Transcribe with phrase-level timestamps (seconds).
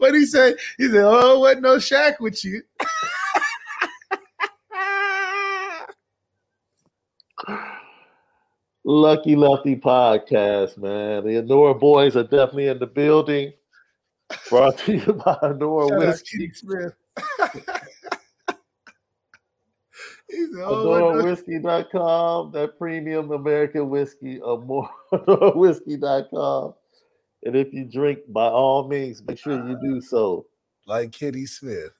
[0.00, 0.54] What he say?
[0.78, 2.62] He said, "Oh, wasn't no Shaq with you."
[8.84, 11.24] Lucky Lefty podcast, man.
[11.24, 13.52] The Anora boys are definitely in the building.
[14.48, 16.50] Brought to you by Anora Whiskey.
[16.52, 16.94] Smith.
[20.30, 26.74] Said, "Oh, wasn't no AnoraWhiskey.com, that premium American whiskey, AnoraWhiskey.com.
[27.44, 30.46] And if you drink, by all means, make sure you do so.
[30.86, 31.90] like Kitty Smith."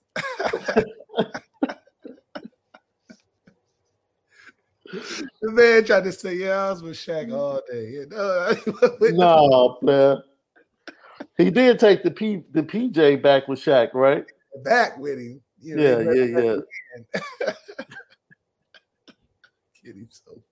[4.93, 8.05] the man tried to say, "Yeah, I was with Shaq all day."
[9.13, 10.23] No, man.
[11.37, 14.25] He did take the P the PJ back with Shaq, right?
[14.63, 15.41] back with him.
[15.61, 16.61] You know, Yeah, yeah,
[17.47, 17.53] yeah.
[19.83, 20.43] Kitty, so.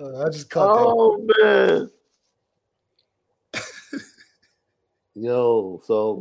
[0.00, 0.84] Uh, I just caught that.
[0.84, 1.90] Oh man.
[5.14, 6.12] Yo, so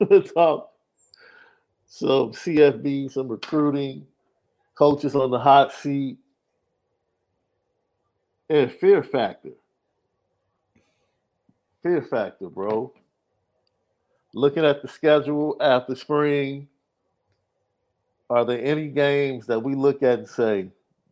[0.00, 0.70] we'll, talk
[1.86, 4.06] some CFB, some recruiting,
[4.74, 6.18] coaches on the hot seat,
[8.50, 9.52] and fear factor.
[11.82, 12.92] Fear factor, bro.
[14.34, 16.68] Looking at the schedule after spring,
[18.28, 20.68] are there any games that we look at and say,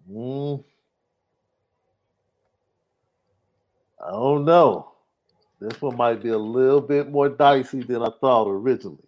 [0.07, 0.57] hmm,
[4.07, 4.96] I don't know.
[5.59, 9.07] This one might be a little bit more dicey than I thought originally.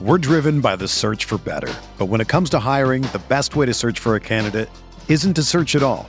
[0.00, 1.74] We're driven by the search for better.
[1.98, 4.70] But when it comes to hiring, the best way to search for a candidate
[5.08, 6.08] isn't to search at all.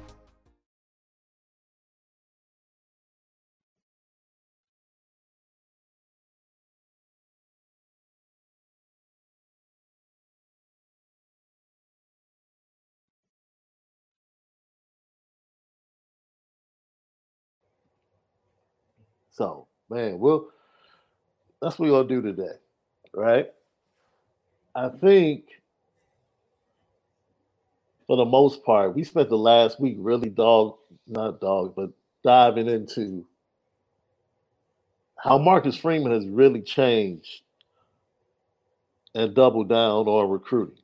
[19.41, 20.49] So, man, we'll
[21.63, 22.57] that's what we're gonna do today,
[23.11, 23.47] right?
[24.75, 25.45] I think
[28.05, 30.77] for the most part, we spent the last week really dog,
[31.07, 31.89] not dog, but
[32.23, 33.25] diving into
[35.17, 37.41] how Marcus Freeman has really changed
[39.15, 40.77] and doubled down on recruiting.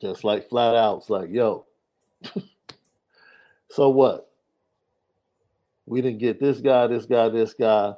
[0.00, 1.66] Just like flat out, it's like, yo,
[3.70, 4.27] so what?
[5.88, 7.94] We didn't get this guy, this guy, this guy.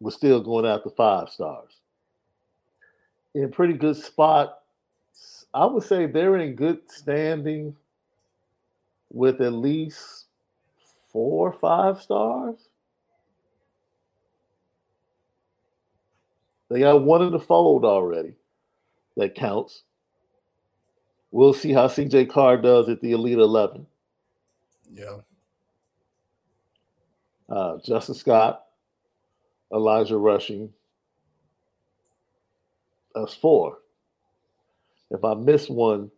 [0.00, 1.70] We're still going after five stars.
[3.34, 4.58] In pretty good spot.
[5.54, 7.76] I would say they're in good standing
[9.12, 10.24] with at least
[11.12, 12.68] four or five stars.
[16.68, 18.34] They got one in the fold already.
[19.16, 19.84] That counts.
[21.30, 23.86] We'll see how CJ Carr does at the Elite 11.
[24.92, 25.18] Yeah.
[27.48, 28.64] Uh, Justin Scott,
[29.72, 30.72] Elijah Rushing.
[33.14, 33.78] That's four.
[35.10, 36.10] If I miss one,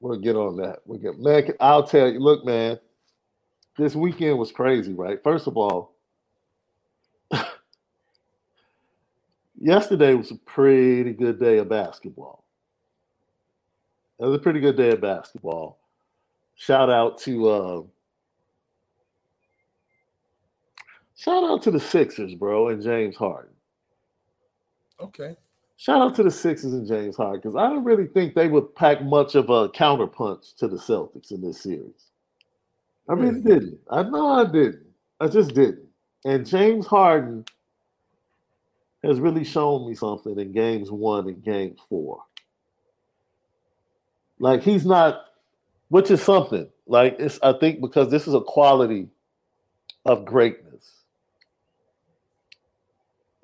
[0.00, 0.80] we'll get on that.
[0.86, 1.52] We get man.
[1.60, 2.18] I'll tell you.
[2.18, 2.78] Look, man,
[3.78, 5.22] this weekend was crazy, right?
[5.22, 5.94] First of all,
[9.60, 12.44] yesterday was a pretty good day of basketball.
[14.18, 15.78] It was a pretty good day of basketball.
[16.56, 17.82] Shout out to uh,
[21.16, 23.52] shout out to the Sixers, bro, and James Harden.
[25.00, 25.36] Okay.
[25.76, 28.74] Shout out to the Sixers and James Harden because I don't really think they would
[28.74, 32.10] pack much of a counterpunch to the Celtics in this series.
[33.08, 33.42] I really Really?
[33.42, 33.78] didn't.
[33.90, 34.86] I know I didn't.
[35.20, 35.86] I just didn't.
[36.24, 37.44] And James Harden
[39.02, 42.22] has really shown me something in games one and game four.
[44.38, 45.26] Like he's not,
[45.88, 46.68] which is something.
[46.86, 49.08] Like it's I think because this is a quality
[50.06, 51.03] of greatness.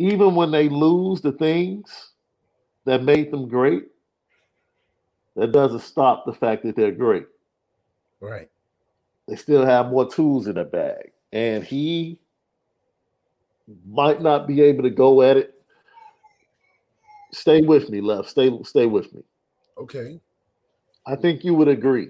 [0.01, 2.13] Even when they lose the things
[2.87, 3.89] that made them great,
[5.37, 7.27] that doesn't stop the fact that they're great.
[8.19, 8.49] Right.
[9.29, 11.13] They still have more tools in their bag.
[11.33, 12.19] And he
[13.87, 15.63] might not be able to go at it.
[17.33, 18.31] Stay with me, left.
[18.31, 19.23] Stay stay with me.
[19.77, 20.19] Okay.
[21.07, 22.09] I think you would agree.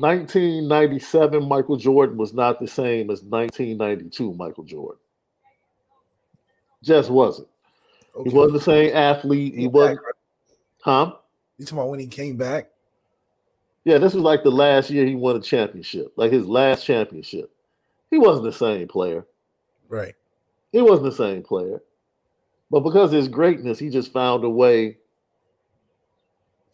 [0.00, 4.98] 1997 Michael Jordan was not the same as 1992 Michael Jordan.
[6.82, 7.48] Just wasn't.
[8.16, 8.30] okay.
[8.30, 9.54] He wasn't the same athlete.
[9.54, 10.14] He wasn't, back,
[10.80, 11.12] huh?
[11.58, 12.70] You talking about when he came back?
[13.84, 17.50] Yeah, this was like the last year he won a championship, like his last championship.
[18.10, 19.26] He wasn't the same player.
[19.88, 20.14] Right.
[20.72, 21.82] He wasn't the same player.
[22.70, 24.96] But because of his greatness, he just found a way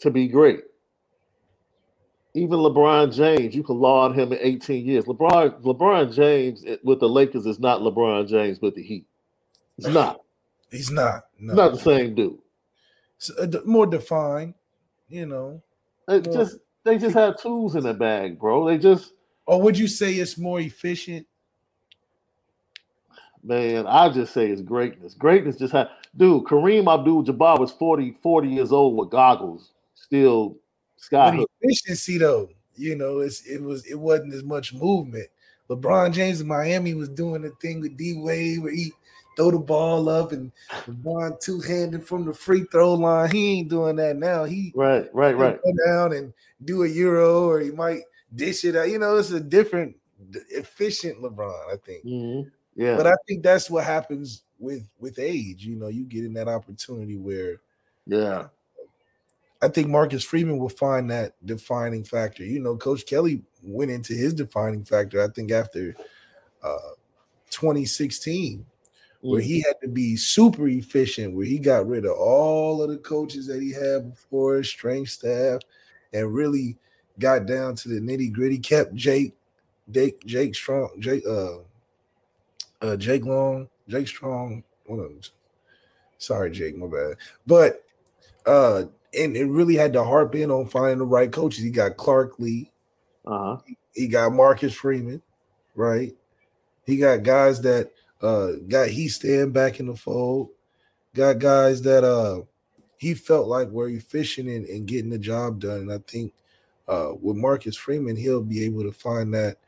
[0.01, 0.63] to be great.
[2.35, 5.05] Even LeBron James, you can laud him in 18 years.
[5.05, 9.07] LeBron, LeBron James with the Lakers is not LeBron James with the Heat.
[9.79, 10.21] It's not.
[10.71, 11.27] He's not.
[11.39, 11.55] No.
[11.55, 12.39] Not the same dude.
[13.21, 14.55] S- uh, more defined,
[15.09, 15.63] you know.
[16.09, 18.67] It Well- just they just have tools in their bag, bro.
[18.67, 19.13] They just
[19.47, 21.27] Or would you say it's more efficient?
[23.43, 25.15] man, I just say it's greatness.
[25.15, 30.57] Greatness just had dude, Kareem Abdul Jabbar was 40, 40 years old with goggles, still
[31.39, 35.29] But efficiency, though, you know, it's it was it wasn't as much movement.
[35.71, 38.93] LeBron James in Miami was doing the thing with D Wade where he
[39.37, 43.31] throw the ball up and LeBron two handed from the free throw line.
[43.31, 44.45] He ain't doing that now.
[44.45, 45.59] He Right, right, right.
[45.63, 46.33] go down and
[46.65, 48.03] do a euro, or he might
[48.35, 48.89] dish it out.
[48.89, 49.97] You know, it's a different,
[50.51, 52.05] efficient LeBron, I think.
[52.05, 52.51] Mhm.
[52.75, 52.97] Yeah.
[52.97, 55.65] But I think that's what happens with with age.
[55.65, 57.61] You know, you get in that opportunity where
[58.07, 58.49] yeah.
[59.61, 62.45] I think Marcus Freeman will find that defining factor.
[62.45, 65.97] You know, Coach Kelly went into his defining factor, I think, after
[66.63, 66.79] uh
[67.51, 68.65] 2016,
[69.21, 72.99] where he had to be super efficient, where he got rid of all of the
[72.99, 75.61] coaches that he had before, strength staff,
[76.13, 76.77] and really
[77.19, 78.59] got down to the nitty gritty.
[78.59, 79.35] Kept Jake,
[79.91, 81.59] Jake, Jake Strong, Jake, uh,
[82.81, 84.63] uh, Jake Long, Jake Strong.
[84.87, 85.21] One of them.
[86.19, 87.17] Sorry, Jake, my bad.
[87.47, 87.85] But
[88.47, 88.85] uh,
[89.15, 91.65] and it really had to harp in on finding the right coaches.
[91.65, 92.71] He got Clark Lea,
[93.25, 93.59] Uh-huh.
[93.95, 95.23] He got Marcus Freeman,
[95.75, 96.15] right?
[96.87, 100.51] He got guys that uh got he stand back in the fold.
[101.15, 102.43] Got guys that uh
[102.99, 105.83] he felt like were efficient in, in getting the job done.
[105.83, 106.33] And I think
[106.89, 109.59] uh with Marcus Freeman, he'll be able to find that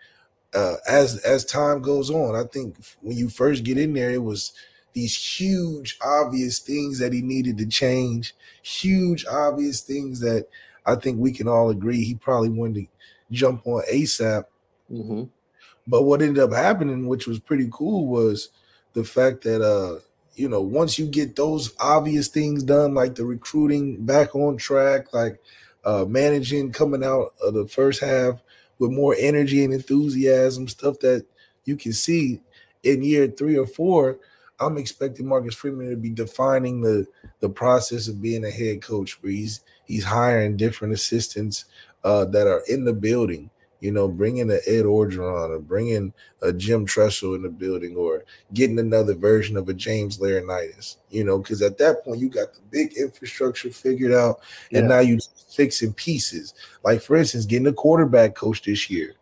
[0.54, 2.34] uh as as time goes on.
[2.36, 4.52] I think when you first get in there, it was
[4.92, 10.46] these huge obvious things that he needed to change, huge obvious things that
[10.86, 12.86] I think we can all agree he probably wanted to
[13.30, 14.44] jump on ASAP.
[14.92, 15.24] Mm-hmm.
[15.86, 18.50] But what ended up happening, which was pretty cool, was
[18.92, 20.00] the fact that uh,
[20.34, 25.12] you know, once you get those obvious things done, like the recruiting back on track,
[25.12, 25.40] like
[25.84, 28.34] uh managing coming out of the first half
[28.78, 31.24] with more energy and enthusiasm, stuff that
[31.64, 32.40] you can see
[32.82, 34.18] in year three or four,
[34.60, 37.06] I'm expecting Marcus Freeman to be defining the
[37.40, 41.64] the process of being a head coach, where he's he's hiring different assistants
[42.04, 43.50] uh, that are in the building.
[43.80, 46.12] You know, bringing a Ed Orgeron or bringing
[46.42, 50.96] a Jim Tressel in the building, or getting another version of a James Laurinaitis.
[51.08, 54.40] You know, because at that point you got the big infrastructure figured out,
[54.72, 54.88] and Yeah.
[54.88, 56.52] now you fixing pieces.
[56.84, 59.14] Like for instance, getting a quarterback coach this year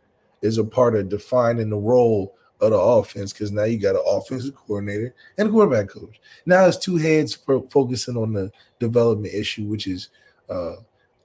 [0.43, 4.03] is a part of defining the role of the offense because now you got an
[4.07, 6.21] offensive coordinator and a quarterback coach.
[6.45, 10.09] Now it's two heads for focusing on the development issue, which is,
[10.51, 10.77] uh,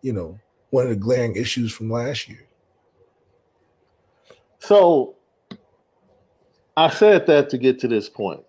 [0.01, 2.47] you know, one of the glaring issues from last year.
[4.59, 5.15] So
[6.75, 8.41] I said that to get to this point.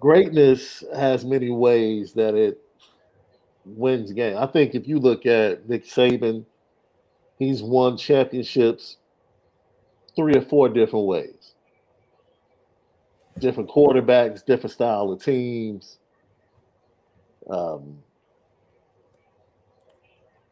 [0.00, 2.60] Greatness has many ways that it
[3.64, 4.36] wins game.
[4.36, 6.44] I think if you look at Nick Saban,
[7.42, 8.96] he's won championships
[10.14, 11.54] three or four different ways.
[13.38, 15.98] Different quarterbacks, different style of teams.
[17.48, 17.98] Um,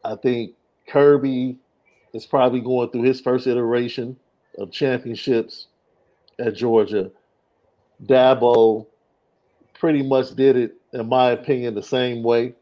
[0.03, 0.53] I think
[0.87, 1.57] Kirby
[2.13, 4.17] is probably going through his first iteration
[4.57, 5.67] of championships
[6.39, 7.11] at Georgia.
[8.03, 8.87] Dabo
[9.79, 12.53] pretty much did it, in my opinion, the same way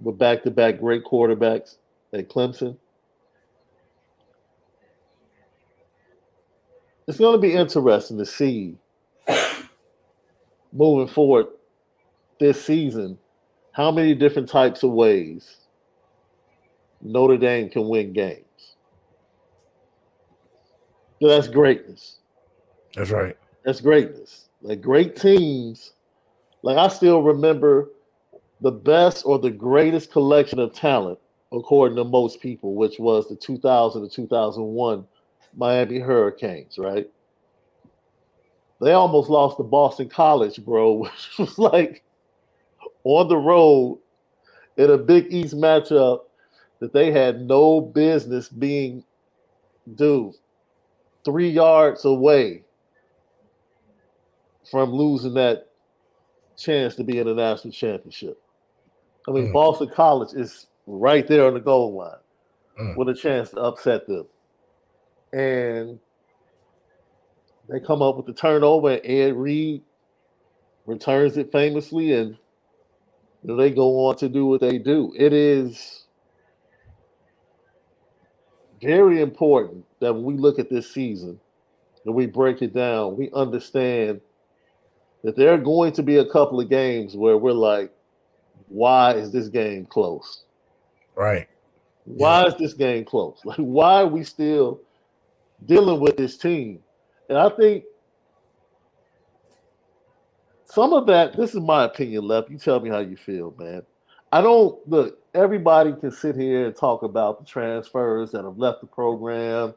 [0.00, 1.76] with back to back great quarterbacks
[2.12, 2.76] at Clemson.
[7.06, 8.76] It's going to be interesting to see
[10.72, 11.46] moving forward
[12.40, 13.18] this season
[13.72, 15.56] how many different types of ways
[17.00, 18.42] Notre Dame can win games.
[21.20, 22.18] So that's greatness.
[22.94, 23.36] That's right.
[23.64, 24.48] That's greatness.
[24.62, 25.92] Like great teams.
[26.62, 27.90] Like I still remember
[28.60, 31.18] the best or the greatest collection of talent,
[31.52, 35.06] according to most people, which was the 2000 to 2001
[35.56, 37.08] Miami Hurricanes, right?
[38.80, 42.04] They almost lost to Boston College, bro, which was like
[43.04, 44.00] on the road
[44.76, 46.22] in a Big East matchup
[46.80, 49.04] that they had no business being,
[49.96, 50.34] dude,
[51.24, 52.64] three yards away
[54.70, 55.68] from losing that
[56.58, 58.38] chance to be in the national championship.
[59.28, 59.52] I mean, Mm.
[59.52, 62.18] Boston College is right there on the goal line
[62.80, 62.96] Mm.
[62.96, 64.26] with a chance to upset them.
[65.36, 65.98] And
[67.68, 69.82] they come up with the turnover, and Ed Reed
[70.86, 72.38] returns it famously, and
[73.44, 75.12] they go on to do what they do.
[75.14, 76.06] It is
[78.80, 81.38] very important that when we look at this season
[82.06, 84.22] and we break it down, we understand
[85.22, 87.92] that there are going to be a couple of games where we're like,
[88.68, 90.44] why is this game close?
[91.14, 91.46] Right.
[92.04, 93.40] Why is this game close?
[93.44, 94.80] Like, why are we still
[95.64, 96.80] dealing with this team?
[97.28, 97.84] And I think
[100.64, 102.50] some of that, this is my opinion, Left.
[102.50, 103.82] You tell me how you feel, man.
[104.32, 108.80] I don't look, everybody can sit here and talk about the transfers that have left
[108.80, 109.74] the program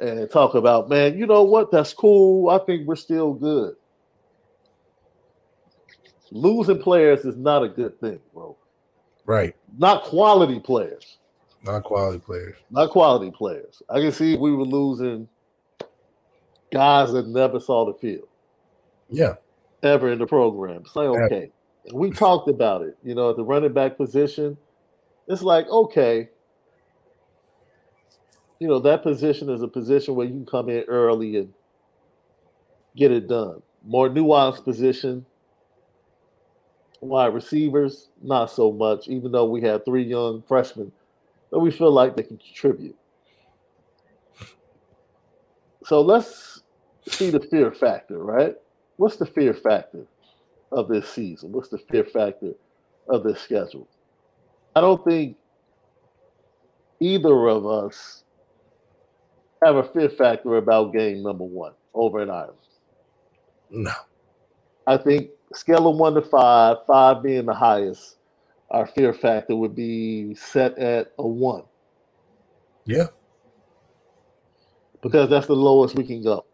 [0.00, 1.70] and talk about, man, you know what?
[1.70, 2.50] That's cool.
[2.50, 3.74] I think we're still good.
[6.30, 8.56] Losing players is not a good thing, bro.
[9.26, 9.54] Right.
[9.78, 11.18] Not quality players.
[11.64, 12.56] Not quality players.
[12.70, 13.82] Not quality players.
[13.88, 15.28] I can see we were losing
[16.72, 18.28] guys that never saw the field
[19.08, 19.34] Yeah.
[19.82, 20.82] ever in the program.
[20.84, 21.50] It's like, okay.
[21.86, 24.56] And we talked about it, you know, at the running back position.
[25.26, 26.28] It's like, okay,
[28.58, 31.52] you know, that position is a position where you can come in early and
[32.96, 33.62] get it done.
[33.86, 35.24] More nuanced position.
[37.00, 40.90] Wide receivers, not so much, even though we have three young freshmen
[41.54, 42.96] that we feel like they can contribute.
[45.84, 46.62] So let's
[47.06, 48.56] see the fear factor, right?
[48.96, 50.04] What's the fear factor
[50.72, 51.52] of this season?
[51.52, 52.54] What's the fear factor
[53.08, 53.86] of this schedule?
[54.74, 55.36] I don't think
[56.98, 58.24] either of us
[59.62, 62.58] have a fear factor about game number one over in Ireland.
[63.70, 63.92] No.
[64.88, 68.16] I think scale of one to five, five being the highest,
[68.74, 71.62] our fear factor would be set at a one.
[72.84, 73.06] Yeah.
[75.00, 76.44] Because that's the lowest we can go.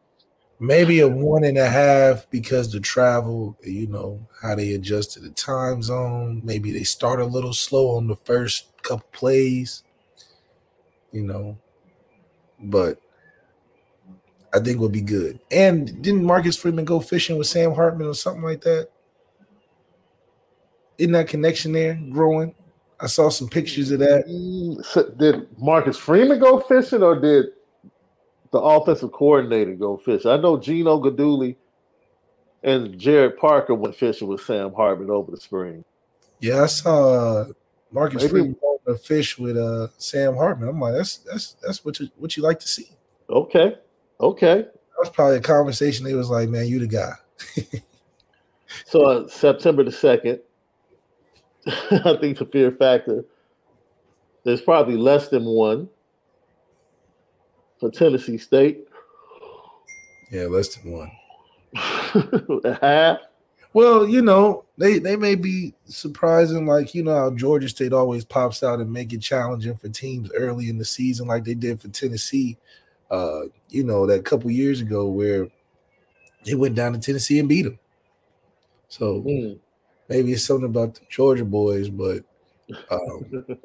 [0.58, 5.20] Maybe a one and a half because the travel, you know, how they adjust to
[5.20, 6.42] the time zone.
[6.44, 9.82] Maybe they start a little slow on the first couple plays,
[11.12, 11.56] you know.
[12.62, 13.00] But
[14.52, 15.40] I think would be good.
[15.50, 18.90] And didn't Marcus Freeman go fishing with Sam Hartman or something like that?
[21.00, 22.54] Isn't that connection there growing?
[23.00, 24.24] I saw some pictures of that.
[24.84, 27.46] So did Marcus Freeman go fishing or did
[28.52, 30.30] the offensive coordinator go fishing?
[30.30, 31.56] I know Gino Guidugli
[32.62, 35.86] and Gerad Parker went fishing with Sam Hartman over the spring.
[36.40, 37.46] Yeah, I saw uh,
[37.90, 38.28] Marcus Maybe.
[38.28, 40.68] Freeman going to fish with uh, Sam Hartman.
[40.68, 42.90] I'm like, that's that's that's what you what you like to see.
[43.30, 43.78] Okay,
[44.20, 44.56] okay.
[44.56, 46.04] That was probably a conversation.
[46.04, 47.14] They was like, man, you the guy.
[48.84, 50.40] so uh, September the second,
[51.66, 53.24] I think the fear factor.
[54.44, 55.88] There's probably less than one
[57.78, 58.86] for Tennessee State.
[60.30, 61.10] Yeah, less than one.
[62.64, 63.18] A half.
[63.72, 68.24] Well, you know, they they may be surprising, like you know how Georgia State always
[68.24, 71.80] pops out and make it challenging for teams early in the season, like they did
[71.80, 72.56] for Tennessee.
[73.10, 75.48] Uh, you know, that couple years ago where
[76.44, 77.78] they went down to Tennessee and beat them.
[78.88, 79.58] So mm
[80.10, 82.24] maybe it's something about the Georgia boys, but
[82.90, 83.46] um,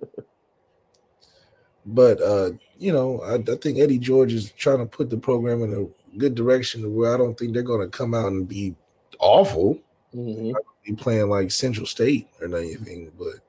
[1.86, 5.64] but uh, you know, I, I, think Eddie George is trying to put the program
[5.64, 8.76] in a good direction where I don't think they're going to come out and be
[9.20, 9.80] awful.
[10.16, 10.54] Mm-hmm.
[10.86, 13.42] Be playing like Central State or anything, but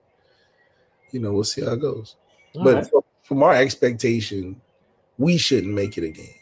[1.12, 2.16] you know, we'll see how it goes.
[2.55, 3.05] All but right.
[3.23, 4.61] from our expectation,
[5.18, 6.35] we shouldn't make it a game.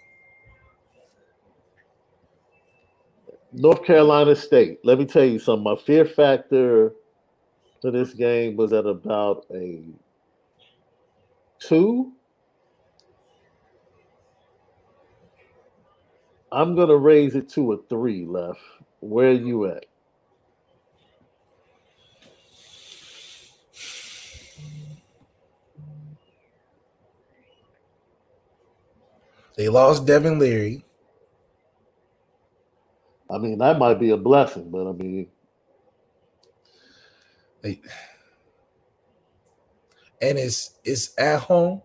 [3.56, 4.80] North Carolina State.
[4.82, 5.62] Let me tell you something.
[5.62, 6.92] My fear factor
[7.80, 9.84] for this game was at about a
[11.60, 12.12] two.
[16.50, 18.60] I'm gonna raise it to a three left.
[18.98, 19.86] Where are you at?
[29.56, 30.84] They lost Devin Leary.
[33.34, 35.26] I mean, that might be a blessing, but I mean,
[37.64, 37.78] and
[40.20, 41.82] it's it's at home.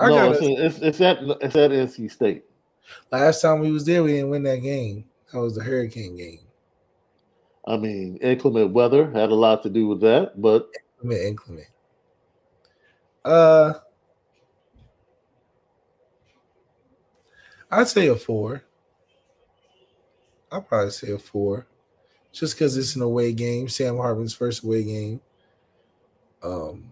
[0.00, 2.44] I no, it's, it's, it's at it's at NC State.
[3.12, 5.04] Last time we was there, we didn't win that game.
[5.32, 6.40] That was the Hurricane game.
[7.64, 10.68] I mean, inclement weather had a lot to do with that, but
[11.00, 11.68] inclement, inclement.
[13.24, 13.74] Uh,
[17.70, 18.62] I'd say a four.
[20.50, 21.66] I'll probably say a four,
[22.32, 23.68] just because it's an away game.
[23.68, 25.20] Sam Hartman's first away game.
[26.42, 26.90] Um,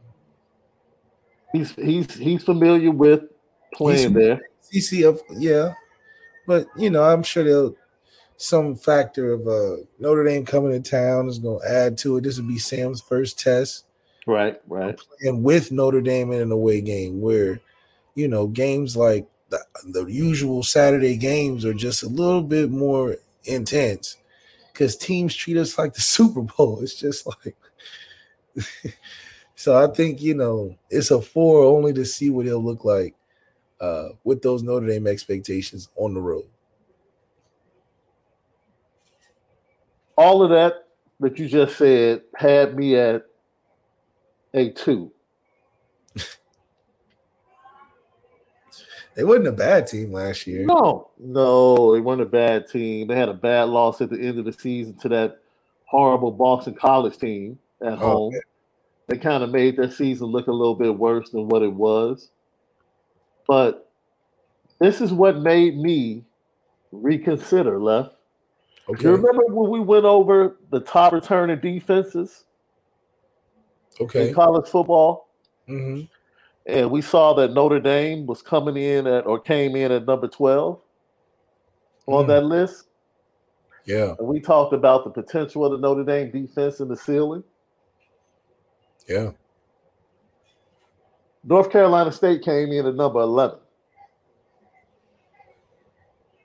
[1.53, 3.25] he's he's he's familiar with
[3.75, 4.41] playing there.
[4.73, 5.73] CCF, yeah,
[6.47, 7.77] but you know, I'm sure they'll
[8.37, 12.25] some factor of uh, Notre Dame coming to town is going to add to it.
[12.25, 13.87] This would be Sam's first test,
[14.27, 14.61] right?
[14.67, 17.61] Right, and with Notre Dame in an away game, where
[18.15, 19.27] you know games like
[19.85, 24.17] the, the usual Saturday games are just a little bit more intense
[24.73, 26.81] because teams treat us like the Super Bowl.
[26.83, 27.57] It's just like
[29.55, 33.15] so I think you know it's a four only to see what it'll look like
[33.81, 36.47] uh, with those Notre Dame expectations on the road.
[40.17, 40.87] All of that
[41.21, 43.25] that you just said had me at
[44.55, 45.13] a two.
[49.17, 50.67] They wasn't a bad team last year.
[50.67, 53.09] No, no, they weren't a bad team.
[53.09, 55.41] They had a bad loss at the end of the season to that
[55.87, 58.33] horrible Boston College team at oh, home.
[58.33, 58.43] Man.
[59.09, 62.29] They kind of made their season look a little bit worse than what it was.
[63.47, 63.91] But
[64.81, 66.23] this is what made me
[66.93, 68.15] reconsider, Left.
[68.89, 69.05] Okay.
[69.05, 72.45] You remember when we went over the top returning defenses
[73.99, 74.29] okay.
[74.29, 75.29] in college football?
[75.69, 76.05] Mm-hmm.
[76.67, 80.29] And we saw that Notre Dame was coming in at or came in at number
[80.29, 80.81] 12
[82.07, 82.29] on Mm.
[82.29, 82.87] that list.
[83.85, 87.45] Yeah, And we talked about the potential of the Notre Dame defense in the ceiling.
[89.09, 89.31] yeah.
[91.45, 93.61] North Carolina State came in at number 11.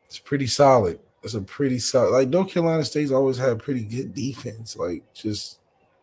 [0.05, 0.99] It's pretty solid.
[1.23, 2.11] It's a pretty solid.
[2.11, 4.75] Like North Carolina State's always had pretty good defense.
[4.77, 5.59] Like just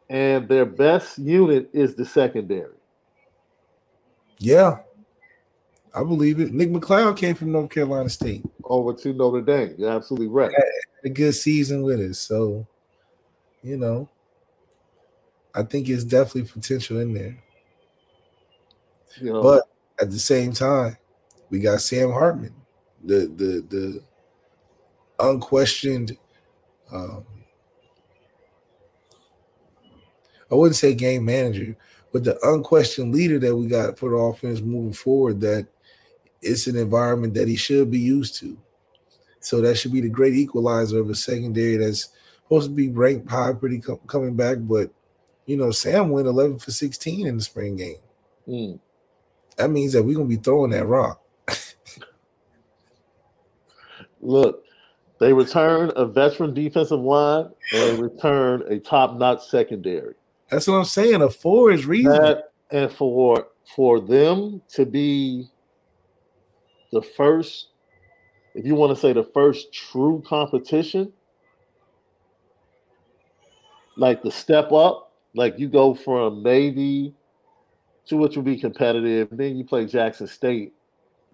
[0.09, 2.75] And their best unit is the secondary.
[4.41, 4.79] Yeah,
[5.95, 6.53] I believe it.
[6.53, 8.45] Nick McCloud came from North Carolina State.
[8.65, 9.75] Over to Notre Dame.
[9.79, 10.53] You're absolutely right.
[11.05, 12.19] A good season with us.
[12.19, 12.67] So,
[13.63, 14.09] you know,
[15.55, 17.37] I think it's definitely potential in there.
[19.21, 19.65] You know, But
[20.01, 20.97] at the same time,
[21.51, 22.55] we got Sam Hartman,
[23.05, 24.03] the the the
[25.19, 26.17] unquestioned.
[26.93, 27.25] Um,
[30.51, 31.77] I wouldn't say game manager,
[32.19, 35.41] but the unquestioned leader that we got for the offense moving forward.
[35.41, 35.69] That
[36.43, 38.59] it's an environment that he should be used to.
[39.41, 42.09] So that should be the great equalizer of a secondary that's
[42.43, 44.59] supposed to be ranked high, pretty co- coming back.
[44.61, 44.91] But
[45.47, 47.99] you know, Sam went eleven for sixteen in the spring game
[48.49, 48.79] mm,
[49.57, 51.23] that means that we're gonna be throwing that rock.
[54.21, 54.65] look,
[55.21, 60.15] they return a veteran defensive line and return a top-notch secondary.
[60.51, 61.23] That's what I'm saying.
[61.23, 62.21] A four is reasonable.
[62.21, 65.49] That and for for them to be
[66.93, 67.69] the first,
[68.55, 71.13] if you want to say the first true competition,
[73.97, 77.15] like the step up, like you go from Navy
[78.07, 80.73] to which would be competitive, then you play Jackson State,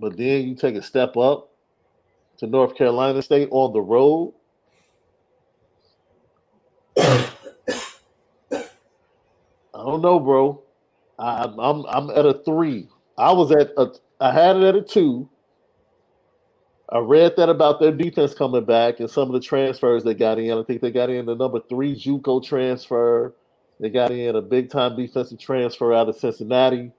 [0.00, 1.50] but then you take a step up
[2.38, 4.34] to North Carolina State on the road.
[9.84, 10.62] I don't know, bro.
[11.18, 12.88] I, I'm- I'm at a three.
[13.18, 13.88] I was at a
[14.20, 15.30] I had it at a two.
[16.90, 20.38] I read that about their defense coming back and some of the transfers they got
[20.38, 20.56] in.
[20.58, 23.34] I think they got in the number three JUCO transfer.
[23.80, 26.92] They got in a big time defensive transfer out of Cincinnati.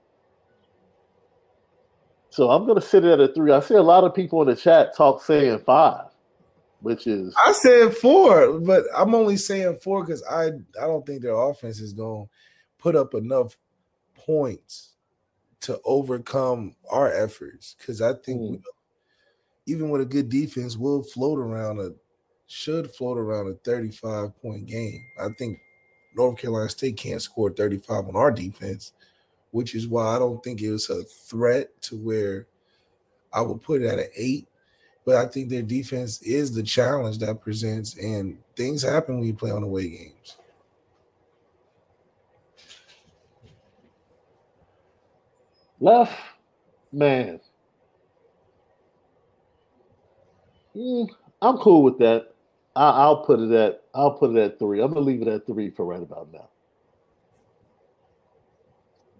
[2.30, 3.52] So I'm gonna sit at a three.
[3.52, 6.06] I see a lot of people in the chat talk saying five,
[6.80, 11.22] which is I said four, but I'm only saying four because I I don't think
[11.22, 12.26] their offense is gonna
[12.78, 13.56] put up enough
[14.14, 14.92] points
[15.60, 17.74] to overcome our efforts.
[17.78, 18.50] Because I think Mm.
[18.50, 18.62] we-
[19.66, 21.94] even with a good defense, we'll float around a
[22.48, 25.04] should float around a 35 point game.
[25.18, 25.58] I think
[26.14, 28.92] North Carolina State can't score 35 on our defense,
[29.50, 32.46] which is why I don't think it was a threat to where
[33.32, 34.46] I would put it at an eight.
[35.04, 39.34] But I think their defense is the challenge that presents, and things happen when you
[39.34, 40.36] play on away games.
[45.80, 46.14] Left
[46.92, 47.40] man.
[50.74, 51.08] Mm,
[51.42, 52.34] I'm cool with that.
[52.74, 54.82] I, I'll put it at I'll put it at three.
[54.82, 56.48] I'm gonna leave it at three for right about now.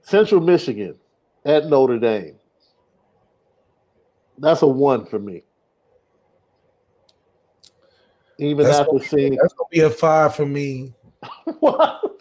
[0.02, 0.98] Central Michigan
[1.44, 2.36] at Notre Dame.
[4.38, 5.42] That's a one for me.
[8.38, 10.92] Even That's after seeing that's gonna be a five for me,
[11.60, 12.20] what?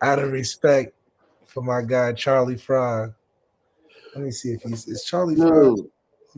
[0.00, 0.94] out of respect
[1.46, 3.08] for my guy Charlie Frye.
[4.14, 5.36] Let me see if he's is Charlie.
[5.36, 5.90] Dude,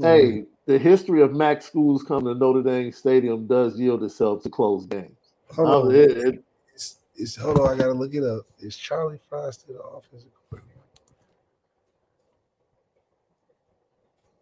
[0.02, 4.50] hey, the history of MAC schools coming to Notre Dame Stadium does yield itself to
[4.50, 5.16] close games.
[5.54, 5.94] hold on.
[5.94, 8.46] it- it- It's, it's hold on, I gotta look it up.
[8.60, 10.80] Is Charlie Frye still the offensive coordinator?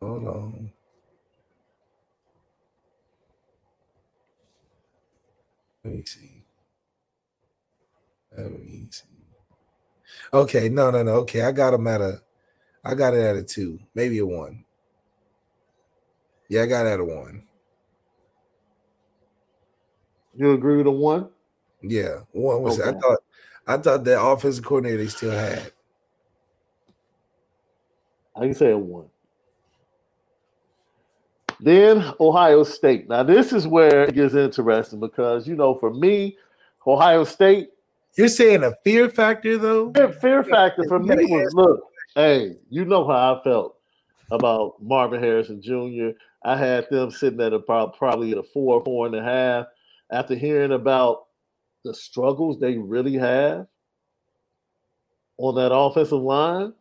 [0.03, 0.73] Hold on.
[5.85, 6.45] Let me see.
[8.37, 9.05] Let me see.
[10.33, 11.13] Okay, no, no, no.
[11.17, 12.23] Okay, I got him at a
[12.85, 14.65] I got it at a two, maybe a one.
[16.49, 17.45] Yeah, I got it at a one.
[20.35, 21.29] you agree with the one?
[21.83, 23.19] Yeah, one was I thought
[23.67, 25.73] I thought that offensive coordinator they still had.
[28.35, 29.07] I can say a one.
[31.61, 33.09] Then Ohio State.
[33.09, 36.37] Now this is where it gets interesting because you know, for me,
[36.87, 37.71] Ohio State
[38.17, 39.93] You're saying a fear factor though?
[39.93, 41.81] fear, fear factor for me was look,
[42.15, 43.77] hey, you know how I felt
[44.31, 46.17] about Marvin Harrison Jr.
[46.45, 49.67] I had them sitting at about probably at a four, four and a half.
[50.11, 51.27] After hearing about
[51.85, 53.67] the struggles they really have
[55.37, 56.73] on that offensive line,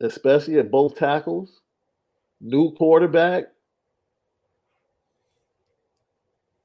[0.00, 1.60] especially at both tackles,
[2.40, 3.44] new quarterback.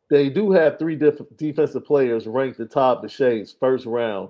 [0.09, 4.29] They do have three different defensive players ranked atop the Shades first round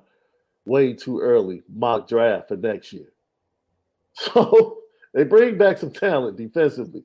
[0.66, 3.12] way too early mock draft for next year.
[4.34, 4.80] So
[5.14, 7.04] they bring back some talent defensively.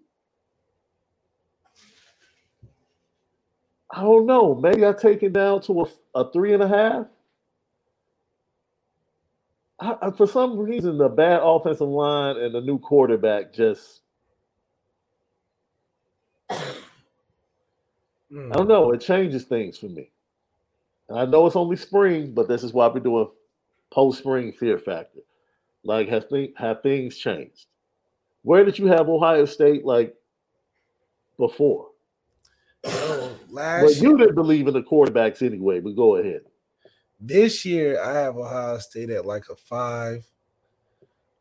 [3.90, 4.54] I don't know.
[4.54, 7.06] Maybe I take it down to a, a three and a half.
[9.80, 14.00] I, I, for some reason, the bad offensive line and the new quarterback just.
[18.32, 18.52] Hmm.
[18.52, 18.92] I don't know.
[18.92, 20.10] It changes things for me.
[21.08, 23.28] And I know it's only spring, but this is why we're doing
[23.92, 25.20] post spring fear factor.
[25.86, 27.66] Like, have, th- have things changed?
[28.42, 30.14] Where did you have Ohio State like
[31.38, 31.88] before?
[32.84, 36.42] Oh, last But you didn't believe in the quarterbacks anyway, but go ahead.
[37.18, 40.24] This year, I have Ohio State at like a five,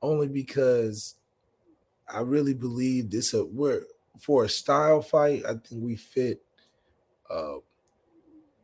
[0.01, 1.15] only because
[2.07, 3.33] I really believe this.
[3.33, 3.83] A, we're
[4.19, 5.43] for a style fight.
[5.45, 6.41] I think we fit
[7.29, 7.55] uh,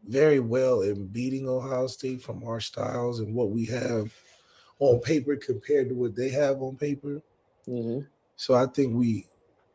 [0.07, 4.13] very well in beating Ohio State from our styles and what we have
[4.81, 7.21] on paper compared to what they have on paper.
[7.67, 8.01] Mm-hmm.
[8.35, 9.25] So I think we.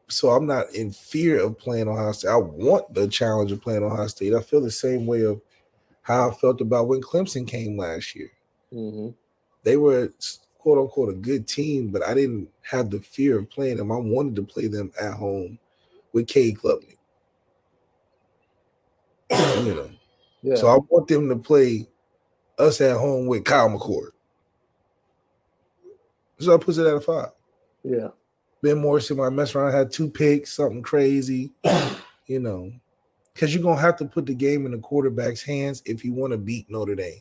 [0.09, 2.29] So I'm not in fear of playing Ohio State.
[2.29, 4.35] I want the challenge of playing Ohio State.
[4.35, 5.41] I feel the same way of
[6.03, 8.31] how I felt about when Clemson came last year.
[8.73, 9.09] Mm-hmm.
[9.65, 10.13] They were
[10.59, 13.91] quote unquote a good team, but I didn't have the fear of playing them.
[13.91, 15.59] I wanted to play them at home
[16.13, 16.97] with Cade Klubnik.
[19.65, 19.91] you know.
[20.43, 20.57] Yeah.
[20.57, 21.89] So I want them to play
[22.59, 24.11] us at home with Kyle McCord.
[26.39, 27.31] So I put it at a five.
[27.83, 28.09] yeah.
[28.63, 31.53] Ben Morrison, when I mess around, I had two picks, something crazy,
[32.27, 32.73] you know,
[33.33, 36.33] because you're gonna have to put the game in the quarterback's hands if you want
[36.33, 37.21] to beat Notre Dame.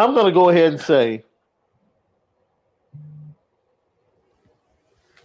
[0.00, 1.24] I'm going to go ahead and say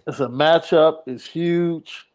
[0.05, 1.03] it's a matchup.
[1.07, 2.05] It's huge.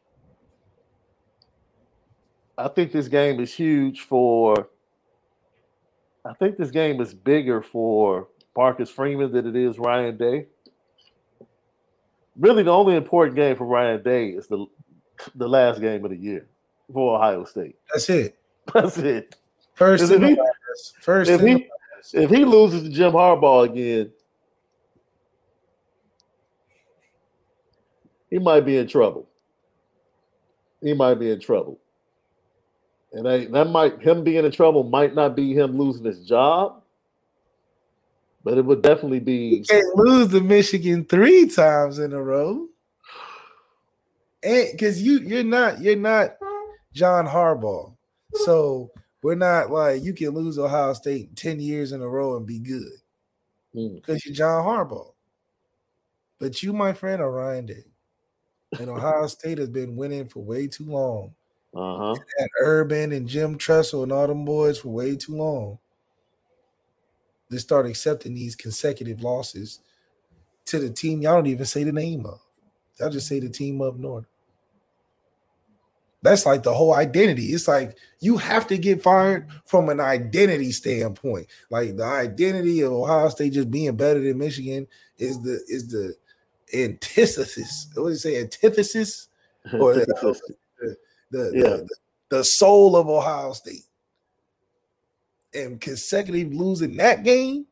[2.58, 4.68] I think this game is huge for.
[6.26, 10.46] I think this game is bigger for Marcus Freeman than it is Ryan Day.
[12.38, 14.66] Really, the only important game for Ryan Day is the
[15.34, 16.46] the last game of the year
[16.92, 17.76] for Ohio State.
[17.90, 18.36] That's it.
[18.74, 19.36] That's it.
[19.74, 20.94] First If he- the last.
[21.00, 21.69] First if he-.
[22.12, 24.12] If he loses to Jim Harbaugh again,
[28.30, 29.28] he might be in trouble.
[30.80, 31.78] He might be in trouble.
[33.12, 36.82] And I, that might him being in trouble might not be him losing his job,
[38.44, 42.68] but it would definitely You be can't lose to Michigan three times in a row.
[44.42, 46.36] And because you you're not you're not
[46.94, 47.94] John Harbaugh.
[48.34, 48.90] So
[49.22, 52.58] we're not like you can lose Ohio State 10 years in a row and be
[52.58, 52.92] good
[53.74, 53.96] Mm.
[53.96, 55.12] because you're John Harbaugh.
[56.40, 57.84] But you, my friend, are Ryan Day.
[58.80, 61.34] And Ohio State has been winning for way too long.
[61.74, 62.16] uh-huh.
[62.38, 65.78] And Urban and Jim Tressel and all them boys for way too long.
[67.48, 69.80] They start accepting these consecutive losses
[70.66, 72.40] to the team y'all don't even say the name of.
[72.98, 74.26] Y'all just say the team up north.
[76.22, 77.46] That's like the whole identity.
[77.46, 81.46] It's like you have to get fired from an identity standpoint.
[81.70, 86.14] Like the identity of Ohio State just being better than Michigan is the is the
[86.74, 87.88] antithesis.
[87.94, 88.40] What do you say?
[88.40, 89.28] Antithesis
[89.72, 90.36] or the,
[91.30, 91.62] the, Yeah.
[91.62, 91.88] the,
[92.28, 93.84] the soul of Ohio State.
[95.54, 97.66] and consecutive losing that game,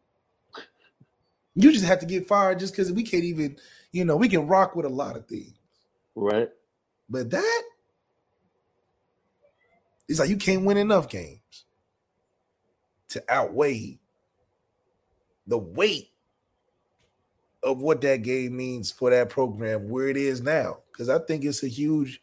[1.54, 3.56] you just have to get fired just because we can't even,
[3.92, 5.52] you know, we can rock with a lot of things.
[6.14, 6.48] Right.
[7.08, 7.62] But that,
[10.08, 11.66] it's like you can't win enough games
[13.08, 13.98] to outweigh
[15.46, 16.10] the weight
[17.62, 20.78] of what that game means for that program where it is now.
[20.92, 22.20] Because I think it's a huge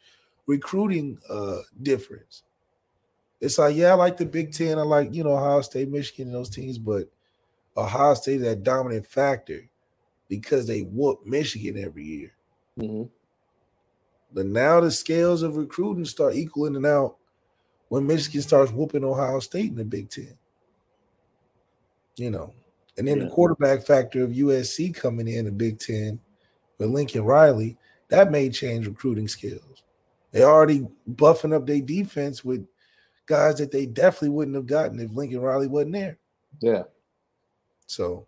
[0.48, 2.44] recruiting uh difference.
[3.42, 4.80] It's like, yeah, I like the Big Ten.
[4.80, 7.10] I like, you know, Ohio State, Michigan, and those teams, but
[7.76, 9.70] Ohio State is that dominant factor
[10.30, 12.32] because they whoop Michigan every year.
[12.80, 13.04] hmm
[14.34, 17.18] But now the scales of recruiting start equaling out
[17.90, 20.38] when Michigan starts whooping Ohio State in the Big Ten.
[22.16, 22.54] You know,
[22.98, 23.26] and then Yeah.
[23.26, 26.20] the quarterback factor of USC coming in the Big Ten
[26.78, 27.78] with Lincoln Riley,
[28.10, 29.84] that may change recruiting skills.
[30.32, 32.68] They already buffing up their defense with
[33.26, 36.18] guys that they definitely wouldn't have gotten if Lincoln Riley wasn't there.
[36.62, 36.84] Yeah.
[37.88, 38.28] So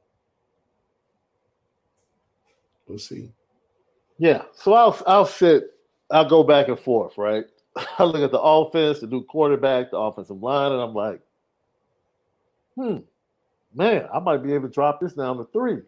[2.87, 3.31] we'll see.
[4.17, 4.43] Yeah.
[4.53, 5.71] So I'll I'll sit.
[6.09, 7.17] I'll go back and forth.
[7.17, 7.45] Right.
[7.99, 11.21] I look at the offense, the new quarterback, the offensive line, and I'm like,
[12.75, 12.97] hmm,
[13.73, 15.79] man, I might be able to drop this down to three.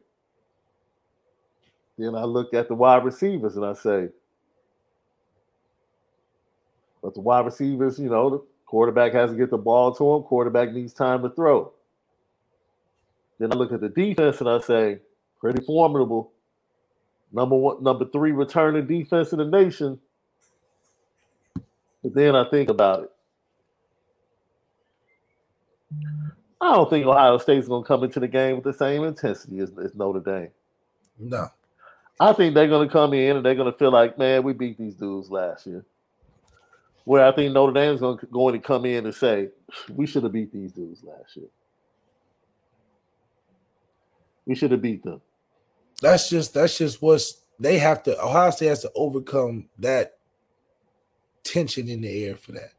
[1.98, 4.10] Then I look at the wide receivers and I say,
[7.02, 10.24] but the wide receivers, you know, the quarterback has to get the ball to him.
[10.24, 11.74] Quarterback needs time to throw.
[13.38, 15.00] Then I look at the defense and I say,
[15.40, 16.32] pretty formidable.
[17.32, 20.00] Number one, number three returning defense in the nation.
[22.04, 23.12] But then I think about it.
[26.62, 29.60] I don't think Ohio State's going to come into the game with the same intensity
[29.60, 30.50] as, as Notre Dame.
[31.18, 31.48] No.
[32.20, 34.54] I think they're going to come in and they're going to feel like, man, we
[34.54, 35.86] beat these dudes last year.
[37.06, 39.50] Where I think Notre Dame's going to, going to come in and say,
[39.90, 41.48] we should have beat these dudes last year.
[44.46, 45.22] We should have beat them.
[46.02, 50.19] That's just that's just what's they have to Ohio State has to overcome that
[51.44, 52.74] tension in the air for that.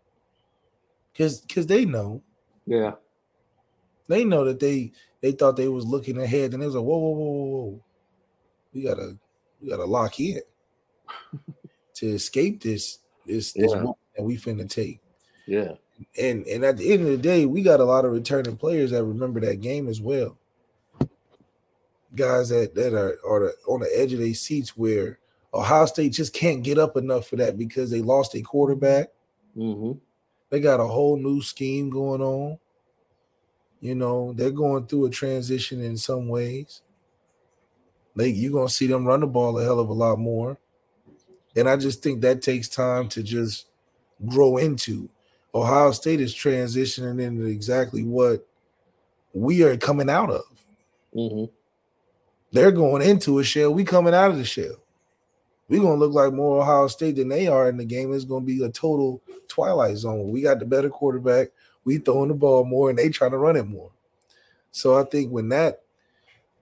[1.17, 2.23] Cause cause they know,
[2.67, 2.93] Yeah.
[4.09, 6.99] they know that they they thought they was looking ahead and it was like, whoa,
[6.99, 7.85] whoa, whoa, whoa, whoa.
[8.73, 9.19] We gotta
[9.61, 10.41] we gotta lock in
[11.95, 13.83] to escape this this this Yeah.
[13.83, 15.01] whoop that we finna take.
[15.47, 15.75] Yeah.
[16.19, 18.91] And and at the end of the day, we got a lot of returning players
[18.93, 20.39] that remember that game as well.
[22.15, 25.20] Guys that that are, are on the edge of their seats where
[25.53, 29.09] Ohio State just can't get up enough for that because they lost a quarterback.
[29.55, 29.93] hmm
[30.51, 32.59] They got a whole new scheme going on.
[33.81, 36.83] You know, they're going through a transition in some ways.
[38.15, 40.59] They you're gonna see them run the ball a hell of a lot more.
[41.57, 43.67] And I just think that takes time to just
[44.27, 45.09] grow into.
[45.55, 48.47] Ohio State is transitioning into exactly what
[49.33, 50.45] we are coming out of.
[51.13, 51.45] hmm
[52.53, 53.73] They're going into a shell.
[53.73, 54.80] We coming out of the shell.
[55.71, 58.13] We're gonna look like more Ohio State than they are in the game.
[58.13, 60.33] It's gonna be a total twilight zone.
[60.33, 61.51] We got the better quarterback.
[61.85, 63.93] We throwing the ball more, and they trying to run it more.
[64.73, 65.83] So I think when that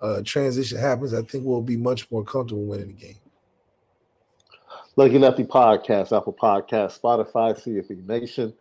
[0.03, 3.16] uh, transition happens, I think we'll be much more comfortable winning the game.
[4.97, 8.53] Lucky Lefty Podcast, Apple Podcast, Spotify, CFB Nation,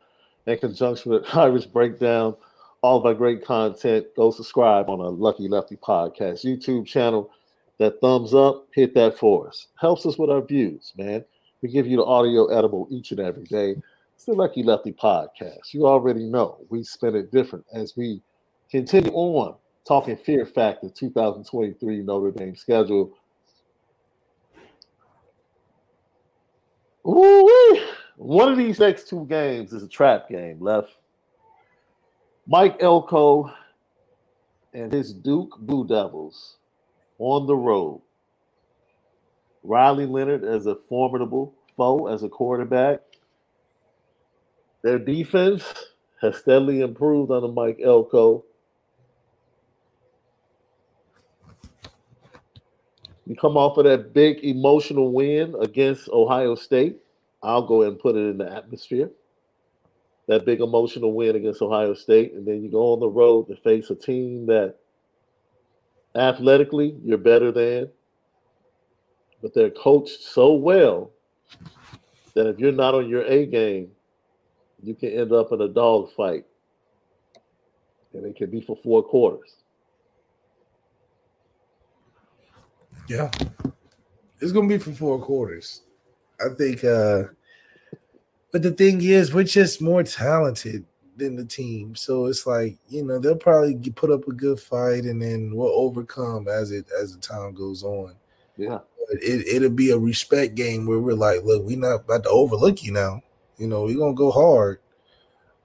[0.46, 2.38] in conjunction with Irish Breakdown,
[2.82, 4.08] all of our great content.
[4.16, 7.32] Go subscribe on a Lucky Lefty Podcast YouTube channel.
[7.80, 9.68] That thumbs up, hit that for us.
[9.80, 11.24] Helps us with our views, man.
[11.62, 13.76] We give you the audio edible each and every day.
[14.16, 15.74] It's the Lucky Lefty Podcast.
[15.74, 18.22] You already know we spin it different as we
[18.72, 19.56] continue on
[19.88, 23.16] talking Fear Factor 2023 Notre Dame schedule.
[27.08, 27.80] Ooh,
[28.18, 30.90] one of these next two games is a trap game left.
[32.48, 33.52] Mike Elko
[34.74, 36.58] and his Duke Blue Devils
[37.20, 38.02] on the road.
[39.64, 43.02] Riley Leonard as a formidable foe as a quarterback.
[44.84, 45.64] Their defense
[46.22, 48.46] has steadily improved under Mike Elko.
[53.26, 56.98] You come off of that big emotional win against Ohio State.
[57.44, 59.10] I'll go and put it in the atmosphere.
[60.28, 62.34] That big emotional win against Ohio State.
[62.34, 64.76] And then you go on the road to face a team that
[66.18, 67.90] athletically you're better than,
[69.42, 71.12] but they're coached so well
[72.34, 73.92] that if you're not on your A game,
[74.84, 76.46] you can end up in a dog fight.
[78.14, 79.56] And it can be for four quarters.
[83.08, 83.32] Yeah.
[84.40, 85.82] It's gonna be for four quarters.
[86.40, 87.24] I think uh
[88.52, 90.86] but the thing is we're just more talented
[91.18, 91.96] than the team.
[91.96, 95.70] So it's like you know they'll probably put up a good fight, and then we'll
[95.70, 98.16] overcome as it as the time goes on.
[98.58, 98.80] Yeah.
[99.08, 102.30] But it it'll be a respect game where we're like, look, we're not about to
[102.30, 103.22] overlook you now.
[103.58, 104.80] You know, we're gonna go hard,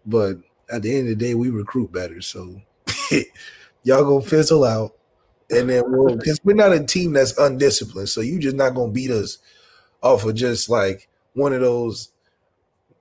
[0.06, 0.38] but
[0.70, 2.20] at the end of the day, we recruit better.
[2.20, 2.60] So
[3.82, 4.96] y'all gonna fizzle out,
[5.50, 8.08] and then we'll because we're not a team that's undisciplined.
[8.08, 9.38] So you just not gonna beat us
[10.02, 12.11] off of just like one of those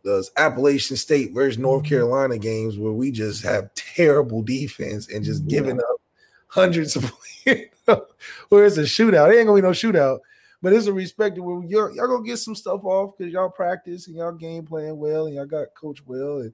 [0.04, 5.48] those Appalachian State versus North Carolina games where we just have terrible defense and just
[5.48, 6.02] giving up
[6.48, 7.12] hundreds of
[7.46, 9.32] where it's a shootout.
[9.34, 10.20] It ain't gonna be no shootout,
[10.62, 14.08] but it's a respect where y'all, y'all gonna get some stuff off because y'all practice
[14.08, 16.40] and y'all game playing well and y'all got coach well.
[16.40, 16.54] And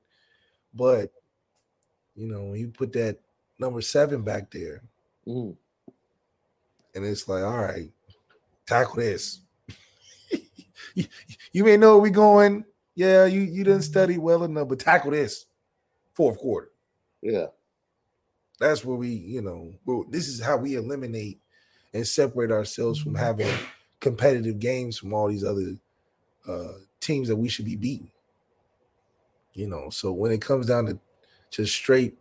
[0.74, 1.12] but
[2.16, 3.20] you know, when you put that
[3.60, 4.82] number seven back there,
[5.28, 5.58] Mm.
[6.95, 7.91] and it's like, all right,
[8.66, 9.41] tackle this.
[10.95, 11.06] you,
[11.52, 12.64] you may know where we going.
[12.98, 15.45] Yeah, you you didn't study well enough, but tackle this
[16.16, 16.72] fourth quarter.
[17.22, 17.45] Yeah.
[18.60, 21.39] That's where we, you know, well, this is how we eliminate
[21.93, 23.54] and separate ourselves from having
[24.00, 25.78] competitive games from all these other
[26.48, 28.10] uh teams that we should be beating.
[29.54, 31.00] You know, so when it comes down to
[31.52, 32.18] just straight,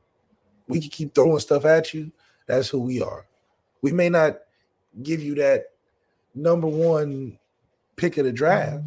[0.68, 2.12] we can keep throwing stuff at you.
[2.47, 3.27] That's who we are.
[3.81, 4.41] We may not
[5.03, 5.70] give you that
[6.35, 7.39] number one
[7.97, 8.85] pick of the draft,